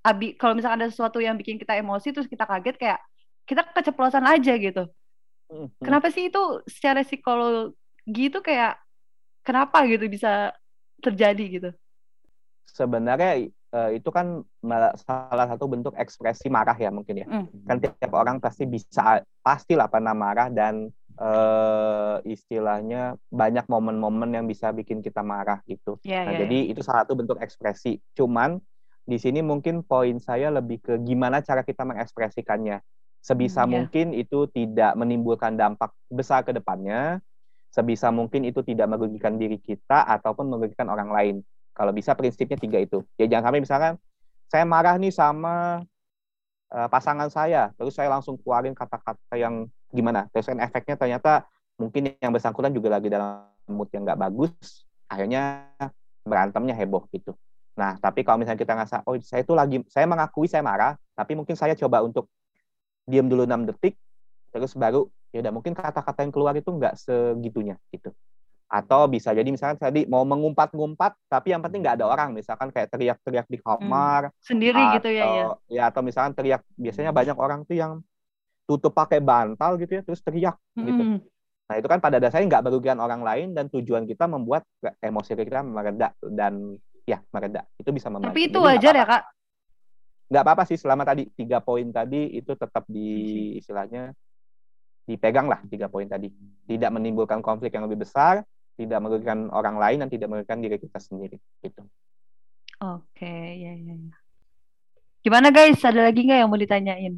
[0.00, 3.00] abi kalau misalkan ada sesuatu yang bikin kita emosi terus kita kaget kayak
[3.44, 4.88] kita keceplosan aja gitu.
[5.50, 5.82] Mm-hmm.
[5.82, 8.78] kenapa sih itu secara psikologi itu kayak
[9.44, 10.54] kenapa gitu bisa
[11.00, 11.70] terjadi gitu?
[12.70, 14.42] Sebenarnya uh, itu kan
[15.02, 17.26] salah satu bentuk ekspresi marah ya mungkin ya.
[17.26, 17.46] Mm.
[17.66, 24.70] Kan tiap orang pasti bisa pastilah pernah marah dan uh, istilahnya banyak momen-momen yang bisa
[24.70, 25.98] bikin kita marah gitu.
[26.02, 26.70] Yeah, nah, yeah, jadi yeah.
[26.74, 27.98] itu salah satu bentuk ekspresi.
[28.14, 28.58] Cuman
[29.04, 32.78] di sini mungkin poin saya lebih ke gimana cara kita mengekspresikannya.
[33.20, 33.72] Sebisa mm, yeah.
[33.72, 37.20] mungkin itu tidak menimbulkan dampak besar ke depannya,
[37.70, 41.36] sebisa mungkin itu tidak merugikan diri kita ataupun merugikan orang lain.
[41.70, 43.06] Kalau bisa prinsipnya tiga itu.
[43.14, 43.92] Ya jangan sampai misalkan
[44.50, 45.86] saya marah nih sama
[46.74, 50.26] uh, pasangan saya, terus saya langsung keluarin kata-kata yang gimana.
[50.34, 51.46] Terus kan efeknya ternyata
[51.78, 55.70] mungkin yang bersangkutan juga lagi dalam mood yang nggak bagus, akhirnya
[56.26, 57.38] berantemnya heboh gitu.
[57.78, 61.38] Nah, tapi kalau misalnya kita ngerasa, oh saya itu lagi, saya mengakui saya marah, tapi
[61.38, 62.28] mungkin saya coba untuk
[63.06, 63.96] diam dulu 6 detik,
[64.52, 68.10] terus baru ya udah mungkin kata-kata yang keluar itu nggak segitunya gitu.
[68.70, 72.34] Atau bisa jadi misalnya tadi mau mengumpat-ngumpat tapi yang penting nggak ada orang.
[72.34, 75.44] Misalkan kayak teriak-teriak di kamar hmm, sendiri atau, gitu ya ya?
[75.66, 77.92] ya atau misalkan teriak biasanya banyak orang tuh yang
[78.66, 80.86] tutup pakai bantal gitu ya terus teriak gitu.
[80.86, 81.18] hmm.
[81.18, 81.28] gitu
[81.70, 84.66] nah itu kan pada dasarnya nggak merugikan orang lain dan tujuan kita membuat
[84.98, 86.74] emosi kita mereda dan
[87.10, 87.66] ya mereda.
[87.74, 89.22] Itu bisa membantu tapi itu wajar ya kak?
[90.30, 93.08] Nggak apa-apa sih selama tadi tiga poin tadi itu tetap di
[93.58, 94.14] istilahnya
[95.10, 96.30] dipegang lah tiga poin tadi.
[96.64, 98.46] Tidak menimbulkan konflik yang lebih besar
[98.80, 101.84] tidak merugikan orang lain dan tidak merugikan diri kita sendiri gitu.
[102.80, 103.28] Oke
[103.60, 104.16] ya ya ya.
[105.20, 105.84] Gimana guys?
[105.84, 107.14] Ada lagi nggak yang mau ditanyain?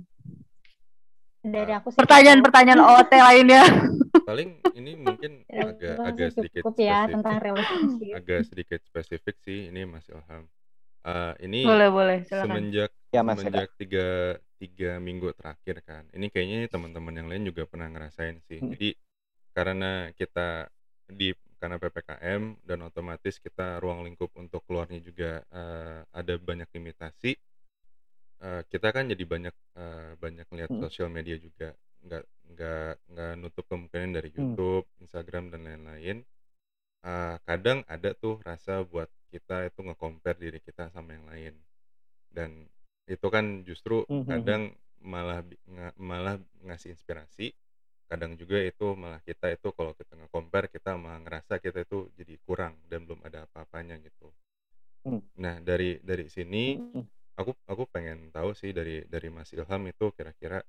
[1.43, 3.63] Dari aku sih pertanyaan-pertanyaan OT lainnya.
[4.29, 7.13] Paling ini mungkin Ya, agak agak sedikit cukup ya spesifik.
[7.15, 8.13] tentang relationship.
[8.19, 10.43] Agak sedikit spesifik sih ini Mas Ilham.
[11.03, 12.47] Eh, ini boleh boleh silakan.
[12.47, 17.63] semenjak ya mas semenjak tiga tiga minggu terakhir kan ini kayaknya teman-teman yang lain juga
[17.71, 18.73] pernah ngerasain sih Hmm.
[18.73, 18.89] jadi
[19.57, 20.49] karena kita
[21.21, 21.29] di
[21.61, 27.33] karena ppkm dan otomatis kita ruang lingkup untuk keluarnya juga eh, ada banyak limitasi
[28.43, 30.83] Eh, kita kan jadi banyak eh, banyak lihat Hmm.
[30.83, 31.69] sosial media juga
[32.03, 34.59] nggak nggak nggak nutup kemungkinan dari Hmm.
[34.59, 36.19] YouTube Instagram dan lain-lain
[37.03, 41.55] Eh, kadang ada tuh rasa buat kita itu nge-compare diri kita sama yang lain
[42.37, 42.51] dan
[43.11, 44.25] itu kan justru Mhm.
[44.31, 46.37] kadang malah bi- nga- malah
[46.67, 47.51] ngasih inspirasi
[48.11, 52.35] kadang juga itu malah kita itu kalau kita nge-compare kita malah ngerasa kita itu jadi
[52.47, 54.31] kurang dan belum ada apa-apanya gitu
[55.05, 55.19] Hmm.
[55.43, 57.09] nah dari dari sini Mm-mm.
[57.41, 60.61] aku aku pengen tahu sih dari dari Mas Ilham itu kira-kira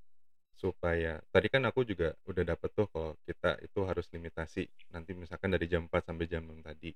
[0.56, 4.64] supaya tadi kan aku juga udah dapet tuh kalau kita itu harus limitasi
[4.94, 6.92] nanti misalkan dari jam 4 sampai jam 6 tadi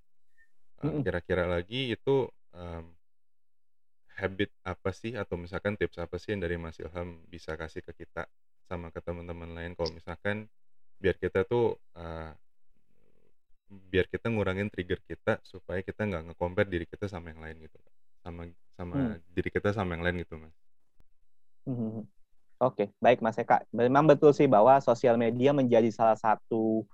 [0.82, 1.04] Uh, Mm-mm.
[1.06, 2.26] kira-kira lagi itu
[2.58, 2.97] um,
[4.22, 7.94] habit apa sih atau misalkan tips apa sih yang dari Mas Ilham bisa kasih ke
[8.06, 8.24] kita
[8.70, 10.50] sama ke teman-teman lain kalau misalkan
[11.02, 12.32] biar kita tuh uh,
[13.92, 17.78] biar kita ngurangin trigger kita supaya kita nggak nge-compare diri kita sama yang lain gitu
[18.24, 18.42] sama
[18.78, 19.20] sama Hmm.
[19.36, 20.56] diri kita sama yang lain gitu mas
[21.68, 22.08] Mhm.
[22.64, 23.64] Oke, baik Mas Eka.
[23.74, 26.86] Memang betul sih bahwa sosial media menjadi salah satu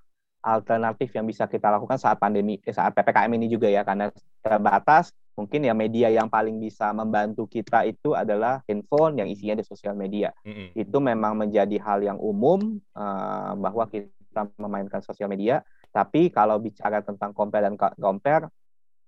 [0.43, 4.11] alternatif yang bisa kita lakukan saat pandemi, eh, saat PPKM ini juga ya, karena
[4.43, 5.11] terbatas.
[5.33, 9.97] Mungkin ya media yang paling bisa membantu kita itu adalah handphone yang isinya di sosial
[9.97, 10.29] media.
[10.45, 10.77] Mm-mm.
[10.77, 15.65] Itu memang menjadi hal yang umum eh, bahwa kita memainkan sosial media.
[15.89, 18.49] Tapi kalau bicara tentang compare dan co- compare,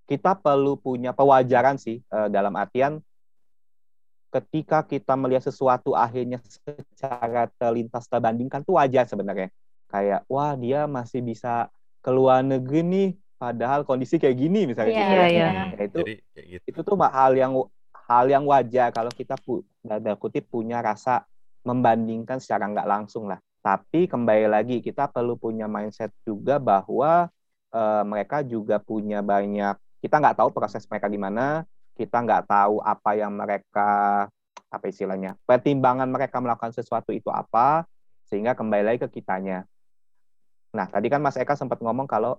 [0.06, 2.98] kita perlu punya pewajaran sih eh, dalam artian
[4.34, 9.48] ketika kita melihat sesuatu akhirnya secara terlintas terbandingkan tuh wajar sebenarnya.
[9.88, 11.72] Kayak wah dia masih bisa
[12.04, 15.26] keluar negeri nih padahal kondisi kayak gini misalnya Iya, gitu ya.
[15.28, 15.50] iya.
[15.76, 17.52] Ya, itu jadi kayak gitu itu tuh hal yang
[18.06, 21.26] hal yang wajar kalau kita pu, tanda kutip punya rasa
[21.66, 23.42] membandingkan secara nggak langsung lah.
[23.66, 27.28] Tapi kembali lagi kita perlu punya mindset juga bahwa
[27.74, 29.74] eh, mereka juga punya banyak
[30.06, 31.66] kita nggak tahu proses mereka gimana,
[31.98, 33.90] kita nggak tahu apa yang mereka
[34.70, 37.88] apa istilahnya pertimbangan mereka melakukan sesuatu itu apa
[38.30, 39.66] sehingga kembali lagi ke kitanya.
[40.78, 42.38] Nah tadi kan Mas Eka sempat ngomong kalau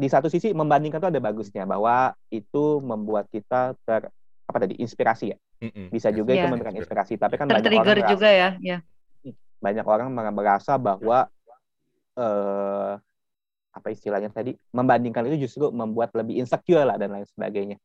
[0.00, 4.08] di satu sisi membandingkan itu ada bagusnya bahwa itu membuat kita ter
[4.48, 5.38] apa tadi inspirasi ya?
[5.92, 6.48] Bisa juga itu Iya.
[6.48, 8.78] memberikan inspirasi tapi kan banyak orang merasa, juga ya ya
[9.60, 11.28] banyak orang merasa bahwa
[12.16, 12.92] eh
[13.70, 17.76] apa istilahnya tadi membandingkan itu justru membuat lebih insecure lah dan lain sebagainya.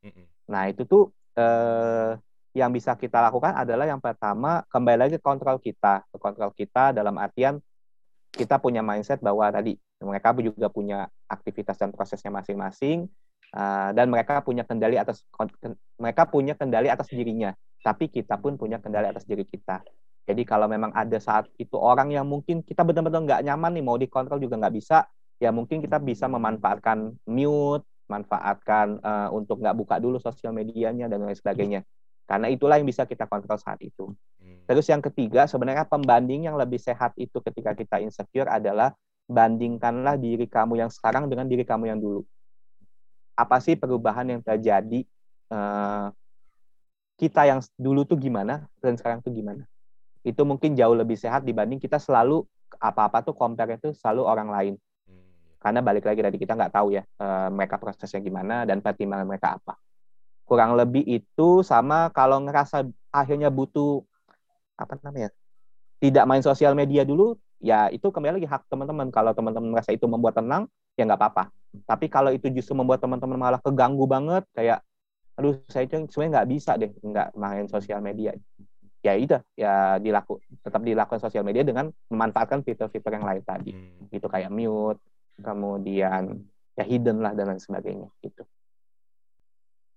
[0.49, 2.15] Nah itu tuh eh
[2.55, 6.07] yang bisa kita lakukan adalah yang pertama kembali lagi ke kontrol kita.
[6.09, 7.59] Ke kontrol kita dalam artian
[8.31, 13.07] kita punya mindset bahwa tadi mereka juga punya aktivitas dan prosesnya masing-masing
[13.55, 15.23] uh, dan mereka punya kendali atas
[15.95, 17.55] mereka punya kendali atas dirinya.
[17.79, 19.85] Tapi kita pun punya kendali atas diri kita.
[20.25, 23.95] Jadi kalau memang ada saat itu orang yang mungkin kita benar-benar nggak nyaman nih mau
[23.95, 25.05] dikontrol juga nggak bisa
[25.37, 31.25] ya mungkin kita bisa memanfaatkan mute manfaatkan uh, untuk nggak buka dulu sosial medianya dan
[31.25, 31.81] lain sebagainya.
[32.25, 34.13] Karena itulah yang bisa kita kontrol saat itu.
[34.41, 34.65] Mm.
[34.65, 38.93] Terus yang ketiga, sebenarnya pembanding yang lebih sehat itu ketika kita insecure adalah
[39.25, 42.21] bandingkanlah diri kamu yang sekarang dengan diri kamu yang dulu.
[43.35, 45.03] Apa sih perubahan yang terjadi?
[45.51, 46.07] eh,
[47.15, 49.63] kita yang dulu tuh gimana dan sekarang tuh gimana?
[50.25, 52.43] Itu mungkin jauh lebih sehat dibanding kita selalu
[52.81, 54.73] apa-apa tuh compare itu selalu orang lain.
[55.07, 55.23] Mm.
[55.61, 59.55] Karena balik lagi tadi kita nggak tahu ya eh, mereka prosesnya gimana dan pertimbangan mereka
[59.61, 59.79] apa.
[60.45, 64.03] Kurang lebih itu sama kalau ngerasa akhirnya butuh
[64.75, 65.31] apa namanya
[66.03, 69.07] tidak main sosial media dulu ya itu kembali lagi hak teman-teman.
[69.11, 71.43] Kalau teman-teman merasa itu membuat tenang ya nggak apa-apa.
[71.83, 74.79] Tapi kalau itu justru membuat teman-teman malah keganggu banget kayak
[75.35, 78.31] aduh saya tuh sebenarnya nggak bisa deh nggak main sosial media.
[79.05, 83.71] Ya itu ya dilaku tetap dilakukan sosial media dengan memanfaatkan fitur-fitur yang lain tadi.
[83.75, 84.09] Mm.
[84.15, 85.01] itu kayak mute
[85.43, 86.39] kemudian
[86.79, 88.43] ya hidden lah dan lain sebagainya gitu.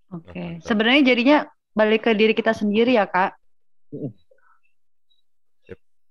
[0.09, 0.59] Oke.
[0.59, 0.64] Mantap.
[0.64, 1.38] sebenarnya jadinya
[1.76, 3.38] balik ke diri kita sendiri ya kak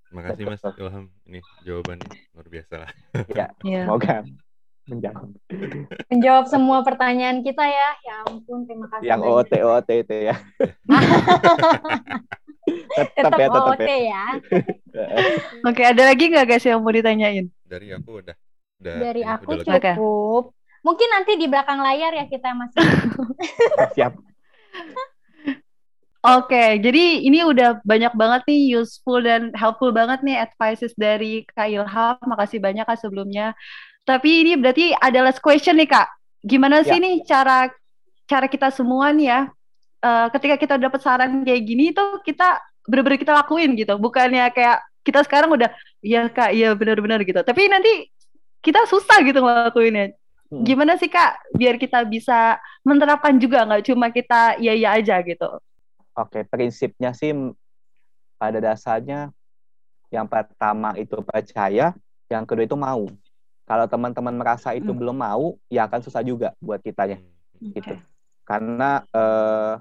[0.08, 0.88] Makasih Mas Betul.
[0.88, 2.90] Ilham ini jawabannya luar biasa lah
[3.28, 3.82] ya Iya.
[3.84, 4.16] semoga
[4.88, 5.28] menjawab.
[6.08, 7.88] Menjawab semua pertanyaan kita ya.
[8.08, 9.04] Ya ampun, terima kasih.
[9.04, 9.36] Yang banyak.
[9.36, 10.36] OT OT itu ya.
[12.96, 13.96] tetap Tetap ya, tetap OT ya.
[14.00, 14.24] ya.
[15.68, 17.52] Oke, ada lagi nggak guys yang mau ditanyain?
[17.68, 18.36] Dari aku udah.
[18.80, 20.44] udah Dari ya, aku udah cukup.
[20.80, 22.80] Mungkin nanti di belakang layar ya kita masih.
[23.92, 24.12] Siap.
[26.18, 31.70] Oke, jadi ini udah banyak banget nih useful dan helpful banget nih advices dari Kak
[31.70, 32.18] Ilham.
[32.26, 33.54] Makasih banyak Kak sebelumnya.
[34.02, 36.10] Tapi ini berarti ada last question nih Kak.
[36.42, 37.02] Gimana sih Ya.
[37.02, 37.70] nih cara
[38.26, 39.40] cara kita semua nih ya,
[40.02, 42.58] eh, ketika kita dapat saran kayak gini tuh kita
[42.90, 43.94] bener-bener kita lakuin gitu.
[43.94, 45.70] Bukannya kayak kita sekarang udah,
[46.02, 47.40] iya Kak, iya benar-benar gitu.
[47.46, 48.10] Tapi nanti
[48.58, 50.18] kita susah gitu ngelakuinnya.
[50.50, 50.66] Hmm.
[50.66, 55.62] Gimana sih Kak, biar kita bisa menerapkan juga nggak cuma kita iya-iya aja gitu.
[56.18, 57.30] Oke, prinsipnya sih
[58.34, 59.30] pada dasarnya
[60.10, 61.94] yang pertama itu percaya,
[62.26, 63.06] yang kedua itu mau.
[63.68, 64.98] Kalau teman-teman merasa itu Hmm.
[64.98, 67.20] belum mau, ya akan susah juga buat kitanya
[67.60, 67.70] Hmm.
[67.70, 67.94] gitu.
[68.42, 69.74] Karena eh,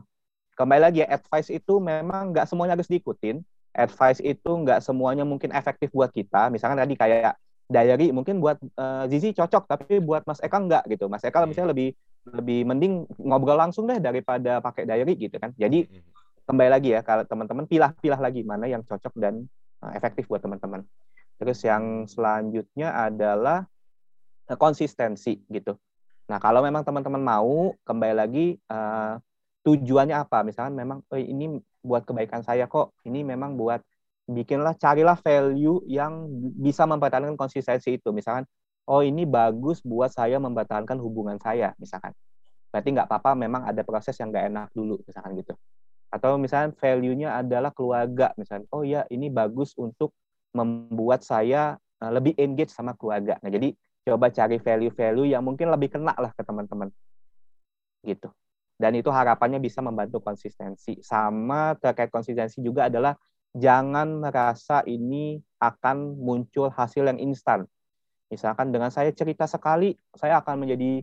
[0.59, 3.39] kembali lagi ya, advice itu memang nggak semuanya harus diikutin.
[3.73, 6.51] Advice itu nggak semuanya mungkin efektif buat kita.
[6.51, 7.33] Misalkan tadi kayak
[7.71, 11.07] diary mungkin buat eh, Zizi cocok, tapi buat Mas Eka nggak gitu.
[11.07, 11.49] Mas Eka Hmm.
[11.49, 11.95] misalnya lebih
[12.27, 15.55] lebih mending ngobrol langsung deh daripada pakai diary gitu kan.
[15.55, 16.03] Jadi Hmm.
[16.47, 19.43] Kembali lagi ya kalau teman-teman pilah-pilah lagi mana yang cocok dan
[19.83, 20.87] uh, efektif buat teman-teman.
[21.37, 23.67] Terus yang selanjutnya adalah
[24.55, 25.75] konsistensi gitu.
[26.31, 29.19] Nah kalau memang teman-teman mau kembali lagi uh,
[29.67, 30.47] tujuannya apa?
[30.47, 32.95] Misalkan memang oh, ini buat kebaikan saya kok.
[33.03, 33.83] Ini memang buat
[34.31, 38.15] bikinlah carilah value yang bisa mempertahankan konsistensi itu.
[38.15, 38.47] Misalkan
[38.87, 42.15] oh ini bagus buat saya mempertahankan hubungan saya misalkan.
[42.71, 45.59] Berarti nggak apa-apa memang ada proses yang nggak enak dulu misalkan gitu
[46.07, 50.15] atau misalnya value-nya adalah keluarga misalnya oh ya ini bagus untuk
[50.55, 53.37] membuat saya uh, lebih engage sama keluarga.
[53.41, 53.73] Nah jadi
[54.07, 56.89] coba cari value-value yang mungkin lebih kena lah ke teman-teman.
[58.01, 58.31] Gitu.
[58.77, 61.01] Dan itu harapannya bisa membantu konsistensi.
[61.01, 63.17] Sama terkait konsistensi juga adalah
[63.57, 67.65] jangan merasa ini akan muncul hasil yang instan.
[68.29, 71.01] Misalkan dengan saya cerita sekali saya akan menjadi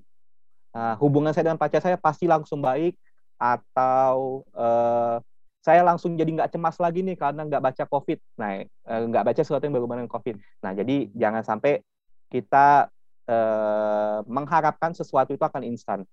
[0.76, 2.94] uh, hubungan saya dengan pacar saya pasti langsung baik
[3.38, 5.16] atau eh,
[5.64, 8.18] saya langsung jadi nggak cemas lagi nih karena nggak baca COVID.
[8.36, 10.36] Nah, eh, nggak baca sesuatu yang berhubungan dengan COVID.
[10.60, 11.80] Nah, jadi jangan sampai
[12.28, 12.92] kita
[13.24, 16.04] eh, mengharapkan sesuatu itu akan instan,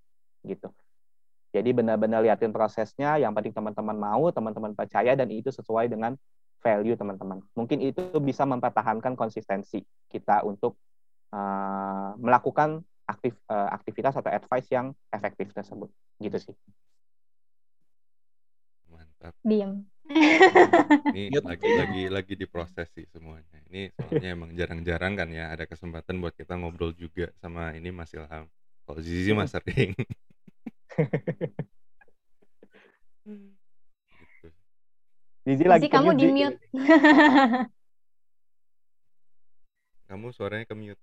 [0.48, 0.72] gitu.
[1.52, 3.20] Jadi benar-benar liatin prosesnya.
[3.20, 6.16] Yang penting teman-teman mau, teman-teman percaya, dan itu sesuai dengan
[6.64, 7.44] value teman-teman.
[7.52, 10.80] Mungkin itu bisa mempertahankan konsistensi kita untuk
[11.36, 15.92] eh, melakukan aktif, eh, aktivitas atau advice yang efektif tersebut,
[16.24, 16.56] gitu sih.
[19.42, 19.86] Diem.
[21.12, 21.44] Ini Yep.
[21.46, 23.62] lagi lagi lagi diproses sih semuanya.
[23.70, 28.12] Ini soalnya emang jarang-jarang kan ya ada kesempatan buat kita ngobrol juga sama ini Mas
[28.12, 28.50] Ilham.
[28.84, 29.96] Kalau Zizi mah sering.
[34.20, 34.48] gitu.
[35.48, 36.60] Zizi lagi Zizi, kamu di mute.
[40.12, 41.00] Kamu suaranya ke mute.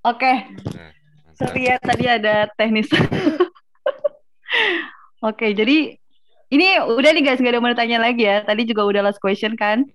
[0.00, 0.32] Oke,
[0.72, 0.92] Nah,
[1.24, 1.36] mantap.
[1.36, 2.88] sorry ya tadi ada teknis.
[5.24, 5.96] Oke, jadi
[6.52, 8.44] ini udah nih guys, nggak ada mau tanya lagi ya.
[8.44, 9.88] Tadi juga udah last question kan?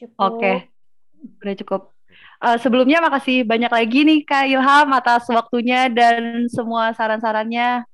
[0.00, 0.16] Cukup.
[0.16, 0.72] Oke,
[1.44, 1.82] udah cukup.
[2.42, 7.84] Eh, sebelumnya makasih banyak lagi nih Kak Ilham atas waktunya dan semua saran-sarannya.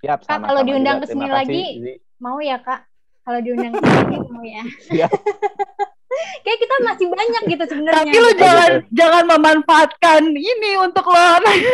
[0.00, 1.94] Siap, Kak, sama-sama kalau diundang ke sini kasih, lagi, Zizi.
[2.16, 2.80] Mau ya kak?
[3.28, 4.62] Kalau diundang ke sini mau ya.
[4.88, 5.10] Siap.
[6.40, 8.02] Kayak kita masih banyak gitu sebenarnya.
[8.02, 11.26] Tapi lu jangan jangan memanfaatkan ini untuk lo.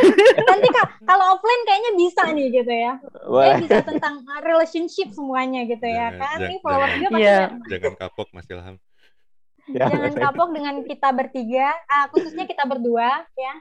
[0.48, 2.92] Nanti kak, kalau offline kayaknya bisa nih gitu ya.
[3.22, 6.36] Kayak bisa tentang uh, relationship semuanya gitu ya Jangan- kan.
[6.42, 7.38] Ini followers dia pasti Iya.
[7.42, 7.68] banyak.
[7.68, 8.76] Jangan kapok Mas Ilham.
[9.62, 13.54] Ya, Jangan kapok dengan kita bertiga, ah, khususnya kita berdua ya,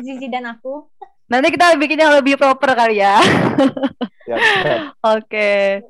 [0.00, 0.88] Zizi dan aku.
[1.24, 3.20] Nanti kita bikin yang lebih proper kali ya.
[4.24, 4.40] Siap.
[5.16, 5.84] Oke.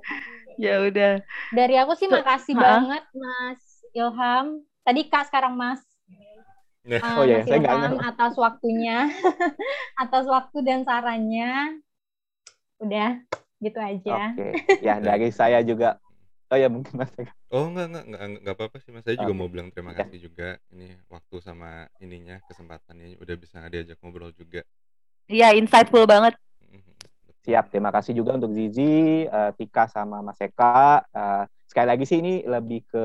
[0.55, 1.23] Ya udah.
[1.51, 2.63] Dari aku sih makasih Ha-ha.
[2.83, 3.63] banget Mas
[3.95, 4.61] Ilham.
[4.85, 5.81] Tadi Kak sekarang Mas.
[7.01, 9.09] Ah, Oh iya, Mas saya Ilham atas waktunya,
[10.03, 11.81] atas waktu dan sarannya.
[12.77, 13.23] Udah,
[13.63, 14.35] gitu aja.
[14.37, 14.49] Oke.
[14.85, 15.97] Ya, dari saya juga.
[16.53, 17.33] Oh ya, mungkin Mas Eka.
[17.49, 19.07] Oh enggak enggak enggak enggak apa-apa sih Mas.
[19.07, 19.41] Saya juga Oke.
[19.41, 20.05] mau bilang terima Ya.
[20.05, 24.61] kasih juga ini waktu sama ininya kesempatannya udah bisa diajak ngobrol juga.
[25.25, 26.37] Iya, insightful banget.
[26.61, 26.85] Mhm.
[27.25, 27.41] Betul.
[27.49, 31.01] Siap, terima kasih juga untuk Zizi, eh, Tika sama Mas Eka.
[31.09, 33.05] Eh, sekali lagi sih ini lebih ke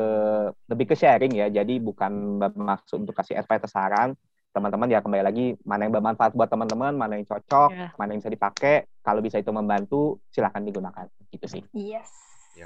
[0.68, 1.48] lebih ke sharing ya.
[1.50, 4.10] Jadi bukan bermaksud untuk kasih advice atau saran.
[4.50, 7.94] Teman-teman ya kembali lagi mana yang bermanfaat buat teman-teman, mana yang cocok, Ya.
[8.02, 8.90] mana yang bisa dipakai.
[9.06, 11.06] Kalau bisa itu membantu, silahkan digunakan.
[11.30, 11.62] Gitu sih.
[11.74, 12.10] Yes.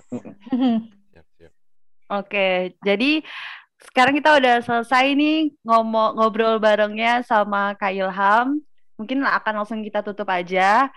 [0.10, 0.34] Mm-mm.
[1.12, 1.52] siap, siap.
[2.10, 3.22] Oke, jadi
[3.84, 8.64] sekarang kita udah selesai nih ngomong ngobrol barengnya sama Kak Ilham.
[8.96, 10.88] Mungkin akan langsung kita tutup aja.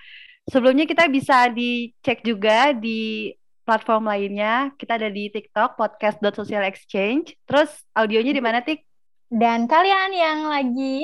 [0.46, 3.34] Sebelumnya kita bisa dicek juga di
[3.66, 4.70] platform lainnya.
[4.78, 7.34] Kita ada di TikTok podcast.socialexchange.
[7.42, 8.86] Terus audionya di mana, Tik?
[9.26, 11.02] Dan kalian yang lagi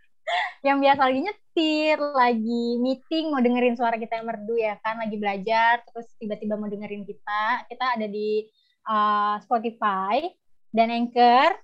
[0.66, 5.16] yang biasa lagi nyetir, lagi meeting, mau dengerin suara kita yang merdu ya kan, lagi
[5.20, 8.48] belajar, terus tiba-tiba mau dengerin kita, kita ada di
[8.88, 10.24] uh, Spotify
[10.72, 11.60] dan Anchor.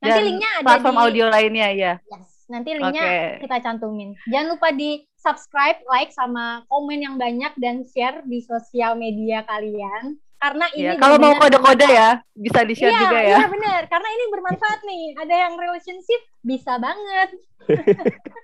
[0.00, 1.92] Nanti Dan linknya ada platform di audio lainnya ya.
[2.08, 3.44] Yes, nanti linknya Oke.
[3.44, 4.16] kita cantumin.
[4.32, 10.16] Jangan lupa di subscribe, like, sama komen yang banyak dan share di sosial media kalian.
[10.40, 13.38] Karena ini Iya, kalau mau kode-kode ya, bisa di-share Iya, juga ya.
[13.44, 13.82] iya benar.
[13.92, 15.04] Karena ini bermanfaat nih.
[15.20, 17.28] Ada yang relationship bisa banget.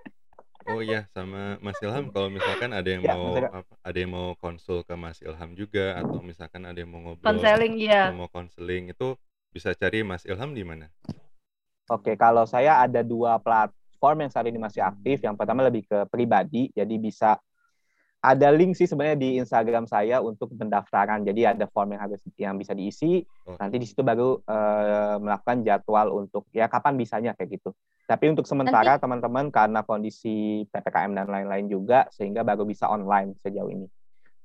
[0.67, 3.55] Oh iya, sama Mas Ilham kalau misalkan ada yang Ya, mau Ilham.
[3.55, 7.23] apa, ada yang mau konsul ke Mas Ilham juga atau misalkan ada yang mau ngobrol
[7.23, 8.11] Konseling iya.
[8.11, 9.15] atau mau konseling itu
[9.55, 10.91] bisa cari Mas Ilham di mana?
[11.87, 13.39] Oke, kalau saya ada dua
[14.07, 15.19] platform yang saat ini masih aktif.
[15.27, 17.35] Yang pertama lebih ke pribadi, jadi bisa
[18.23, 21.27] ada link sih sebenarnya di Instagram saya untuk pendaftaran.
[21.27, 23.27] Jadi ada form yang harus yang bisa diisi.
[23.59, 27.75] Nanti di situ baru eh, melakukan jadwal untuk ya kapan bisanya kayak gitu.
[28.07, 33.67] Tapi untuk sementara teman-teman karena kondisi ppkm dan lain-lain juga sehingga baru bisa online sejauh
[33.67, 33.91] ini.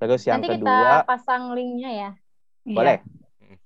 [0.01, 2.12] Terus yang Nanti kedua kita pasang linknya ya.
[2.66, 2.78] Iya.
[2.78, 2.97] boleh.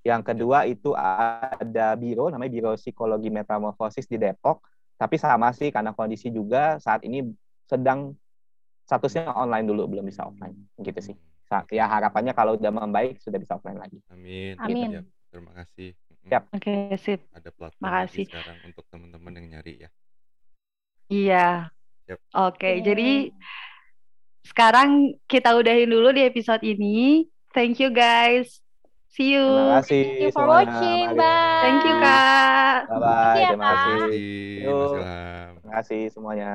[0.04, 4.75] Yang kedua itu ada biro namanya Biro Psikologi Metamorfosis di Depok.
[4.96, 7.28] Tapi sama sih karena kondisi juga saat ini
[7.68, 8.16] sedang
[8.86, 11.16] statusnya online dulu belum bisa offline gitu sih.
[11.72, 14.00] Ya harapannya kalau udah membaik sudah bisa offline lagi.
[14.10, 14.56] Amin.
[14.60, 14.90] Amin.
[14.92, 15.94] Ya, terima kasih.
[16.26, 16.44] Siap.
[16.58, 17.22] Oke, sip.
[17.32, 18.26] Ada platform Makasih.
[18.26, 19.90] sekarang untuk teman-teman yang nyari ya.
[21.06, 21.48] Iya.
[22.10, 22.20] Yap.
[22.50, 22.84] Oke, Iya.
[22.86, 23.10] jadi
[24.46, 27.30] sekarang kita udahin dulu di episode ini.
[27.54, 28.65] Thank you guys.
[29.16, 29.48] See you.
[29.48, 31.08] Terima kasih Thank you for watching.
[31.08, 31.20] Mari.
[31.24, 31.64] Bye.
[31.64, 32.82] Thank you, Kak.
[32.92, 33.16] Bye bye.
[33.16, 33.96] Thank you ya, Terima kasih.
[33.96, 35.04] Terima kasih.
[35.56, 36.52] Terima kasih semuanya.